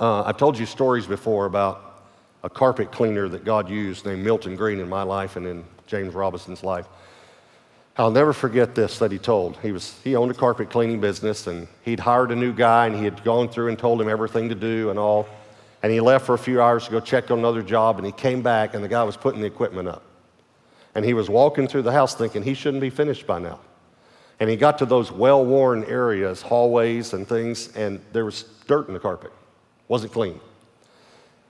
Uh, 0.00 0.22
I've 0.22 0.38
told 0.38 0.58
you 0.58 0.64
stories 0.64 1.06
before 1.06 1.44
about 1.44 2.06
a 2.42 2.48
carpet 2.48 2.90
cleaner 2.90 3.28
that 3.28 3.44
God 3.44 3.68
used 3.68 4.06
named 4.06 4.24
Milton 4.24 4.56
Green 4.56 4.80
in 4.80 4.88
my 4.88 5.02
life 5.02 5.36
and 5.36 5.46
in 5.46 5.62
James 5.86 6.14
Robison's 6.14 6.64
life. 6.64 6.86
I'll 7.98 8.12
never 8.12 8.32
forget 8.32 8.76
this 8.76 9.00
that 9.00 9.10
he 9.10 9.18
told. 9.18 9.56
He, 9.56 9.72
was, 9.72 9.98
he 10.04 10.14
owned 10.14 10.30
a 10.30 10.34
carpet 10.34 10.70
cleaning 10.70 11.00
business 11.00 11.48
and 11.48 11.66
he'd 11.82 11.98
hired 11.98 12.30
a 12.30 12.36
new 12.36 12.52
guy 12.52 12.86
and 12.86 12.94
he 12.94 13.02
had 13.02 13.24
gone 13.24 13.48
through 13.48 13.68
and 13.68 13.78
told 13.78 14.00
him 14.00 14.08
everything 14.08 14.48
to 14.50 14.54
do 14.54 14.90
and 14.90 15.00
all. 15.00 15.28
And 15.82 15.90
he 15.90 16.00
left 16.00 16.24
for 16.24 16.36
a 16.36 16.38
few 16.38 16.62
hours 16.62 16.84
to 16.84 16.92
go 16.92 17.00
check 17.00 17.32
on 17.32 17.40
another 17.40 17.60
job 17.60 17.96
and 17.96 18.06
he 18.06 18.12
came 18.12 18.40
back 18.40 18.74
and 18.74 18.84
the 18.84 18.88
guy 18.88 19.02
was 19.02 19.16
putting 19.16 19.40
the 19.40 19.48
equipment 19.48 19.88
up. 19.88 20.04
And 20.94 21.04
he 21.04 21.12
was 21.12 21.28
walking 21.28 21.66
through 21.66 21.82
the 21.82 21.92
house 21.92 22.14
thinking 22.14 22.44
he 22.44 22.54
shouldn't 22.54 22.80
be 22.80 22.90
finished 22.90 23.26
by 23.26 23.40
now. 23.40 23.58
And 24.38 24.48
he 24.48 24.54
got 24.54 24.78
to 24.78 24.86
those 24.86 25.10
well 25.10 25.44
worn 25.44 25.84
areas, 25.84 26.40
hallways 26.40 27.14
and 27.14 27.26
things, 27.28 27.74
and 27.74 28.00
there 28.12 28.24
was 28.24 28.44
dirt 28.68 28.86
in 28.86 28.94
the 28.94 29.00
carpet. 29.00 29.32
Wasn't 29.88 30.12
clean. 30.12 30.38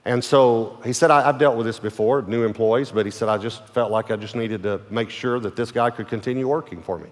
And 0.09 0.23
so 0.23 0.79
he 0.83 0.91
said, 0.91 1.11
I've 1.11 1.37
dealt 1.37 1.55
with 1.55 1.67
this 1.67 1.77
before, 1.77 2.23
new 2.23 2.43
employees, 2.43 2.89
but 2.89 3.05
he 3.05 3.11
said, 3.11 3.29
I 3.29 3.37
just 3.37 3.63
felt 3.67 3.91
like 3.91 4.09
I 4.09 4.15
just 4.15 4.35
needed 4.35 4.63
to 4.63 4.81
make 4.89 5.11
sure 5.11 5.39
that 5.39 5.55
this 5.55 5.71
guy 5.71 5.91
could 5.91 6.07
continue 6.07 6.47
working 6.47 6.81
for 6.81 6.97
me. 6.97 7.09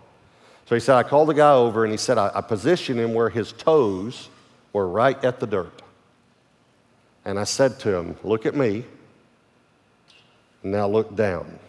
So 0.66 0.74
he 0.74 0.82
said, 0.82 0.96
I 0.96 1.04
called 1.04 1.30
the 1.30 1.36
guy 1.36 1.52
over 1.52 1.84
and 1.84 1.92
he 1.92 1.98
said, 1.98 2.18
I, 2.18 2.32
I 2.34 2.42
positioned 2.42 3.00
him 3.00 3.14
where 3.14 3.30
his 3.30 3.52
toes 3.52 4.30
were 4.74 4.88
right 4.88 5.24
at 5.24 5.40
the 5.40 5.46
dirt. 5.46 5.84
And 7.24 7.40
I 7.40 7.44
said 7.44 7.78
to 7.82 7.96
him, 7.96 8.18
Look 8.24 8.48
at 8.48 8.56
me, 8.56 8.84
now 10.64 10.88
look 10.88 11.16
down. 11.16 11.46
And 11.46 11.60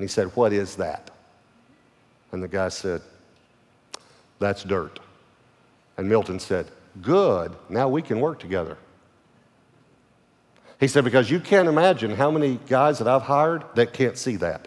he 0.00 0.08
said, 0.08 0.34
What 0.34 0.52
is 0.52 0.74
that? 0.76 1.12
And 2.32 2.42
the 2.42 2.48
guy 2.48 2.70
said, 2.70 3.02
That's 4.40 4.64
dirt. 4.64 4.98
And 5.96 6.08
Milton 6.08 6.40
said, 6.40 6.66
Good, 7.02 7.54
now 7.68 7.88
we 7.88 8.02
can 8.02 8.18
work 8.18 8.40
together. 8.40 8.76
He 10.80 10.88
said, 10.88 11.04
Because 11.04 11.30
you 11.30 11.38
can't 11.38 11.68
imagine 11.68 12.10
how 12.16 12.30
many 12.30 12.58
guys 12.66 12.98
that 12.98 13.06
I've 13.06 13.22
hired 13.22 13.64
that 13.74 13.92
can't 13.92 14.16
see 14.16 14.36
that. 14.36 14.66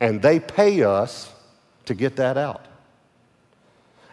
And 0.00 0.20
they 0.20 0.40
pay 0.40 0.82
us 0.82 1.30
to 1.84 1.94
get 1.94 2.16
that 2.16 2.36
out. 2.36 2.64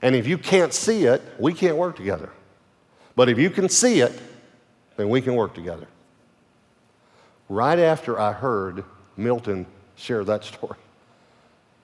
And 0.01 0.15
if 0.15 0.27
you 0.27 0.37
can't 0.37 0.73
see 0.73 1.05
it, 1.05 1.21
we 1.39 1.53
can't 1.53 1.77
work 1.77 1.95
together. 1.95 2.29
But 3.15 3.29
if 3.29 3.37
you 3.37 3.49
can 3.49 3.69
see 3.69 4.01
it, 4.01 4.19
then 4.97 5.09
we 5.09 5.21
can 5.21 5.35
work 5.35 5.53
together. 5.53 5.87
Right 7.49 7.79
after 7.79 8.19
I 8.19 8.33
heard 8.33 8.83
Milton 9.15 9.65
share 9.95 10.23
that 10.25 10.43
story, 10.43 10.77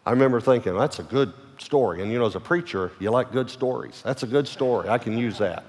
I 0.05 0.11
remember 0.11 0.41
thinking, 0.41 0.75
that's 0.77 0.99
a 0.99 1.03
good 1.03 1.33
story. 1.57 2.01
And 2.01 2.11
you 2.11 2.19
know, 2.19 2.25
as 2.25 2.35
a 2.35 2.39
preacher, 2.39 2.91
you 2.99 3.11
like 3.11 3.31
good 3.31 3.49
stories. 3.49 4.01
That's 4.03 4.23
a 4.23 4.27
good 4.27 4.47
story. 4.47 4.89
I 4.89 4.97
can 4.97 5.17
use 5.17 5.37
that. 5.37 5.63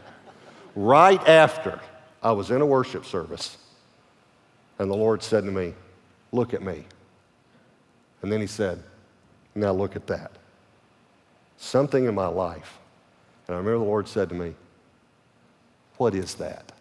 Right 0.74 1.26
after, 1.28 1.80
I 2.22 2.32
was 2.32 2.50
in 2.50 2.60
a 2.60 2.66
worship 2.66 3.04
service, 3.04 3.56
and 4.78 4.90
the 4.90 4.96
Lord 4.96 5.22
said 5.22 5.44
to 5.44 5.50
me, 5.50 5.74
Look 6.32 6.52
at 6.52 6.62
me. 6.62 6.84
And 8.22 8.30
then 8.30 8.40
He 8.40 8.46
said, 8.46 8.82
Now 9.54 9.72
look 9.72 9.96
at 9.96 10.06
that. 10.08 10.32
Something 11.56 12.06
in 12.06 12.14
my 12.14 12.26
life. 12.26 12.78
And 13.46 13.54
I 13.54 13.58
remember 13.58 13.78
the 13.78 13.84
Lord 13.84 14.08
said 14.08 14.28
to 14.28 14.34
me, 14.34 14.54
What 15.96 16.14
is 16.14 16.34
that? 16.36 16.72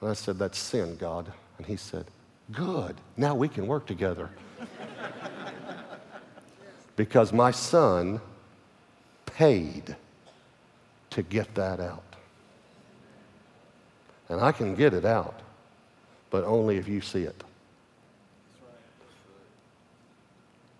And 0.00 0.10
I 0.10 0.14
said, 0.14 0.38
That's 0.38 0.58
sin, 0.58 0.96
God. 0.96 1.32
And 1.58 1.66
He 1.66 1.76
said, 1.76 2.06
Good. 2.52 2.96
Now 3.16 3.34
we 3.34 3.48
can 3.48 3.66
work 3.66 3.86
together. 3.86 4.30
because 6.96 7.32
my 7.32 7.50
son 7.50 8.20
paid 9.40 9.96
to 11.08 11.22
get 11.22 11.54
that 11.54 11.80
out. 11.80 12.04
And 14.28 14.38
I 14.38 14.52
can 14.52 14.74
get 14.74 14.92
it 14.92 15.06
out, 15.06 15.40
but 16.28 16.44
only 16.44 16.76
if 16.76 16.86
you 16.86 17.00
see 17.00 17.22
it. 17.22 17.42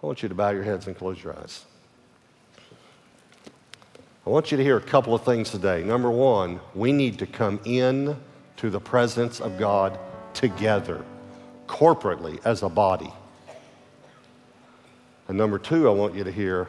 I 0.02 0.06
want 0.06 0.22
you 0.22 0.28
to 0.28 0.34
bow 0.34 0.50
your 0.50 0.62
heads 0.62 0.86
and 0.86 0.94
close 0.94 1.24
your 1.24 1.38
eyes. 1.38 1.64
I 4.26 4.28
want 4.28 4.50
you 4.50 4.58
to 4.58 4.62
hear 4.62 4.76
a 4.76 4.82
couple 4.82 5.14
of 5.14 5.24
things 5.24 5.50
today. 5.50 5.82
Number 5.82 6.10
one, 6.10 6.60
we 6.74 6.92
need 6.92 7.18
to 7.20 7.26
come 7.26 7.60
in 7.64 8.14
to 8.58 8.68
the 8.68 8.80
presence 8.80 9.40
of 9.40 9.58
God 9.58 9.98
together, 10.34 11.02
corporately 11.66 12.38
as 12.44 12.62
a 12.62 12.68
body. 12.68 13.10
And 15.28 15.38
number 15.38 15.58
two, 15.58 15.88
I 15.88 15.92
want 15.92 16.14
you 16.14 16.24
to 16.24 16.30
hear 16.30 16.68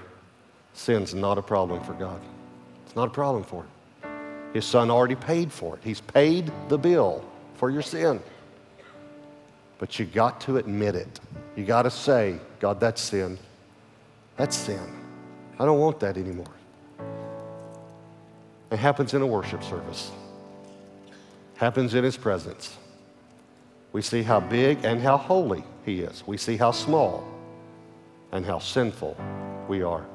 sin's 0.74 1.14
not 1.14 1.38
a 1.38 1.42
problem 1.42 1.84
for 1.84 1.94
God. 1.94 2.22
It's 2.86 2.96
not 2.96 3.08
a 3.08 3.12
problem 3.12 3.44
for 3.44 3.64
him. 3.64 3.70
His 4.54 4.66
son 4.66 4.92
already 4.92 5.16
paid 5.16 5.52
for 5.52 5.76
it. 5.76 5.82
He's 5.84 6.02
paid 6.02 6.52
the 6.68 6.78
bill 6.78 7.24
for 7.56 7.70
your 7.70 7.82
sin. 7.82 8.22
But 9.78 9.98
you 9.98 10.06
got 10.06 10.42
to 10.42 10.58
admit 10.58 10.96
it. 10.96 11.20
You 11.56 11.64
got 11.64 11.84
to 11.84 11.90
say, 11.90 12.38
God, 12.60 12.80
that's 12.80 13.02
sin. 13.02 13.38
That's 14.38 14.56
sin. 14.56 14.80
I 15.58 15.66
don't 15.66 15.80
want 15.80 16.00
that 16.02 16.18
anymore. 16.18 16.54
It 18.72 18.78
happens 18.78 19.14
in 19.14 19.22
a 19.22 19.28
worship 19.28 19.64
service. 19.64 20.12
Happens 21.56 21.94
in 21.94 22.04
his 22.04 22.18
presence. 22.18 22.78
We 23.94 24.02
see 24.02 24.24
how 24.24 24.40
big 24.40 24.84
and 24.84 25.02
how 25.02 25.18
holy 25.18 25.64
he 25.86 26.02
is. 26.02 26.26
We 26.26 26.38
see 26.38 26.58
how 26.58 26.72
small 26.72 27.24
and 28.32 28.46
how 28.46 28.60
sinful 28.60 29.18
we 29.68 29.84
are. 29.84 30.06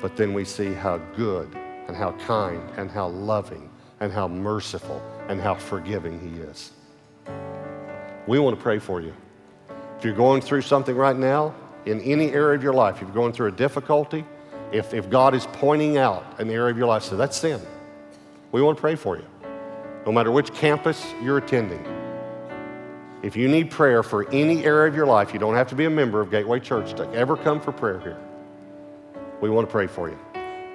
But 0.00 0.16
then 0.16 0.32
we 0.32 0.44
see 0.44 0.72
how 0.72 0.98
good 1.16 1.48
and 1.88 1.96
how 1.96 2.12
kind 2.12 2.62
and 2.76 2.90
how 2.90 3.08
loving 3.08 3.70
and 4.00 4.12
how 4.12 4.28
merciful 4.28 5.02
and 5.28 5.40
how 5.40 5.54
forgiving 5.54 6.20
He 6.20 6.40
is. 6.42 6.72
We 8.26 8.38
want 8.38 8.56
to 8.56 8.62
pray 8.62 8.78
for 8.78 9.00
you. 9.00 9.14
If 9.98 10.04
you're 10.04 10.14
going 10.14 10.40
through 10.40 10.62
something 10.62 10.94
right 10.94 11.16
now, 11.16 11.54
in 11.86 12.00
any 12.02 12.30
area 12.32 12.56
of 12.56 12.62
your 12.62 12.74
life, 12.74 12.96
if 12.96 13.02
you're 13.02 13.10
going 13.10 13.32
through 13.32 13.48
a 13.48 13.52
difficulty, 13.52 14.24
if, 14.72 14.92
if 14.92 15.08
God 15.08 15.34
is 15.34 15.46
pointing 15.54 15.96
out 15.96 16.38
an 16.38 16.50
area 16.50 16.70
of 16.70 16.78
your 16.78 16.86
life, 16.86 17.02
so 17.02 17.16
that's 17.16 17.36
sin. 17.36 17.60
We 18.52 18.62
want 18.62 18.76
to 18.76 18.80
pray 18.80 18.94
for 18.94 19.16
you. 19.16 19.24
No 20.04 20.12
matter 20.12 20.30
which 20.30 20.52
campus 20.54 21.04
you're 21.22 21.38
attending. 21.38 21.84
If 23.22 23.34
you 23.36 23.48
need 23.48 23.70
prayer 23.70 24.02
for 24.02 24.28
any 24.30 24.64
area 24.64 24.88
of 24.88 24.94
your 24.94 25.06
life, 25.06 25.32
you 25.32 25.40
don't 25.40 25.54
have 25.54 25.68
to 25.68 25.74
be 25.74 25.86
a 25.86 25.90
member 25.90 26.20
of 26.20 26.30
Gateway 26.30 26.60
Church 26.60 26.94
to 26.94 27.10
ever 27.12 27.36
come 27.36 27.60
for 27.60 27.72
prayer 27.72 28.00
here. 28.00 28.27
We 29.40 29.50
want 29.50 29.68
to 29.68 29.70
pray 29.70 29.86
for 29.86 30.08
you. 30.08 30.18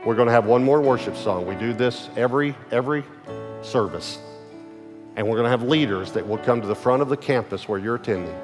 We're 0.05 0.15
going 0.15 0.27
to 0.27 0.33
have 0.33 0.45
one 0.45 0.63
more 0.63 0.81
worship 0.81 1.15
song. 1.15 1.45
We 1.45 1.55
do 1.55 1.73
this 1.73 2.09
every 2.15 2.55
every 2.71 3.03
service. 3.61 4.19
And 5.15 5.27
we're 5.27 5.35
going 5.35 5.45
to 5.45 5.49
have 5.49 5.63
leaders 5.63 6.11
that 6.13 6.27
will 6.27 6.39
come 6.39 6.61
to 6.61 6.67
the 6.67 6.75
front 6.75 7.01
of 7.01 7.09
the 7.09 7.17
campus 7.17 7.67
where 7.67 7.79
you're 7.79 7.95
attending. 7.95 8.35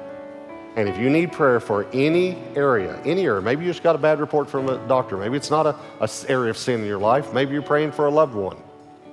And 0.76 0.88
if 0.88 0.96
you 0.98 1.10
need 1.10 1.32
prayer 1.32 1.58
for 1.58 1.84
any 1.92 2.38
area, 2.54 3.00
any 3.04 3.24
area, 3.24 3.42
maybe 3.42 3.64
you 3.64 3.70
just 3.70 3.82
got 3.82 3.96
a 3.96 3.98
bad 3.98 4.20
report 4.20 4.48
from 4.48 4.68
a 4.68 4.78
doctor, 4.86 5.16
maybe 5.16 5.36
it's 5.36 5.50
not 5.50 5.66
a, 5.66 5.76
a 6.00 6.08
area 6.28 6.50
of 6.50 6.56
sin 6.56 6.80
in 6.80 6.86
your 6.86 7.00
life, 7.00 7.32
maybe 7.32 7.52
you're 7.52 7.62
praying 7.62 7.90
for 7.90 8.06
a 8.06 8.10
loved 8.10 8.34
one. 8.34 8.56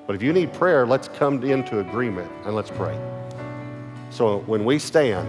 But 0.05 0.15
if 0.15 0.21
you 0.21 0.33
need 0.33 0.53
prayer, 0.53 0.85
let's 0.85 1.07
come 1.07 1.43
into 1.43 1.79
agreement 1.79 2.31
and 2.45 2.55
let's 2.55 2.69
pray. 2.69 2.97
So 4.11 4.39
when 4.41 4.65
we 4.65 4.77
stand 4.77 5.27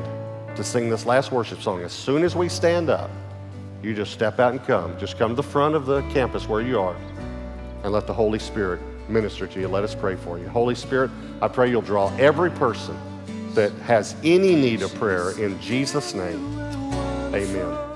to 0.55 0.63
sing 0.63 0.91
this 0.91 1.07
last 1.07 1.33
worship 1.33 1.63
song, 1.63 1.81
as 1.81 1.93
soon 1.93 2.23
as 2.23 2.37
we 2.37 2.51
stand 2.51 2.91
up, 2.91 3.11
you 3.83 3.95
just 3.95 4.13
step 4.13 4.39
out 4.39 4.53
and 4.53 4.63
come. 4.65 4.99
Just 4.99 5.19
come 5.19 5.31
to 5.31 5.35
the 5.37 5.43
front 5.43 5.75
of 5.75 5.87
the 5.87 6.03
campus 6.11 6.49
where 6.49 6.61
you 6.61 6.81
are 6.81 6.97
and 7.85 7.93
let 7.93 8.07
the 8.07 8.15
Holy 8.15 8.39
Spirit 8.39 8.81
minister 9.09 9.47
to 9.47 9.61
you. 9.61 9.69
Let 9.69 9.85
us 9.85 9.95
pray 9.95 10.17
for 10.17 10.39
you. 10.39 10.49
Holy 10.49 10.75
Spirit, 10.75 11.11
I 11.41 11.49
pray 11.49 11.71
you'll 11.71 11.83
draw 11.83 12.15
every 12.17 12.51
person 12.51 12.97
that 13.55 13.73
has 13.83 14.15
any 14.25 14.55
need 14.55 14.83
of 14.83 14.95
prayer 14.97 15.31
in 15.39 15.61
Jesus' 15.61 16.15
name. 16.15 16.59
Amen. 17.35 17.88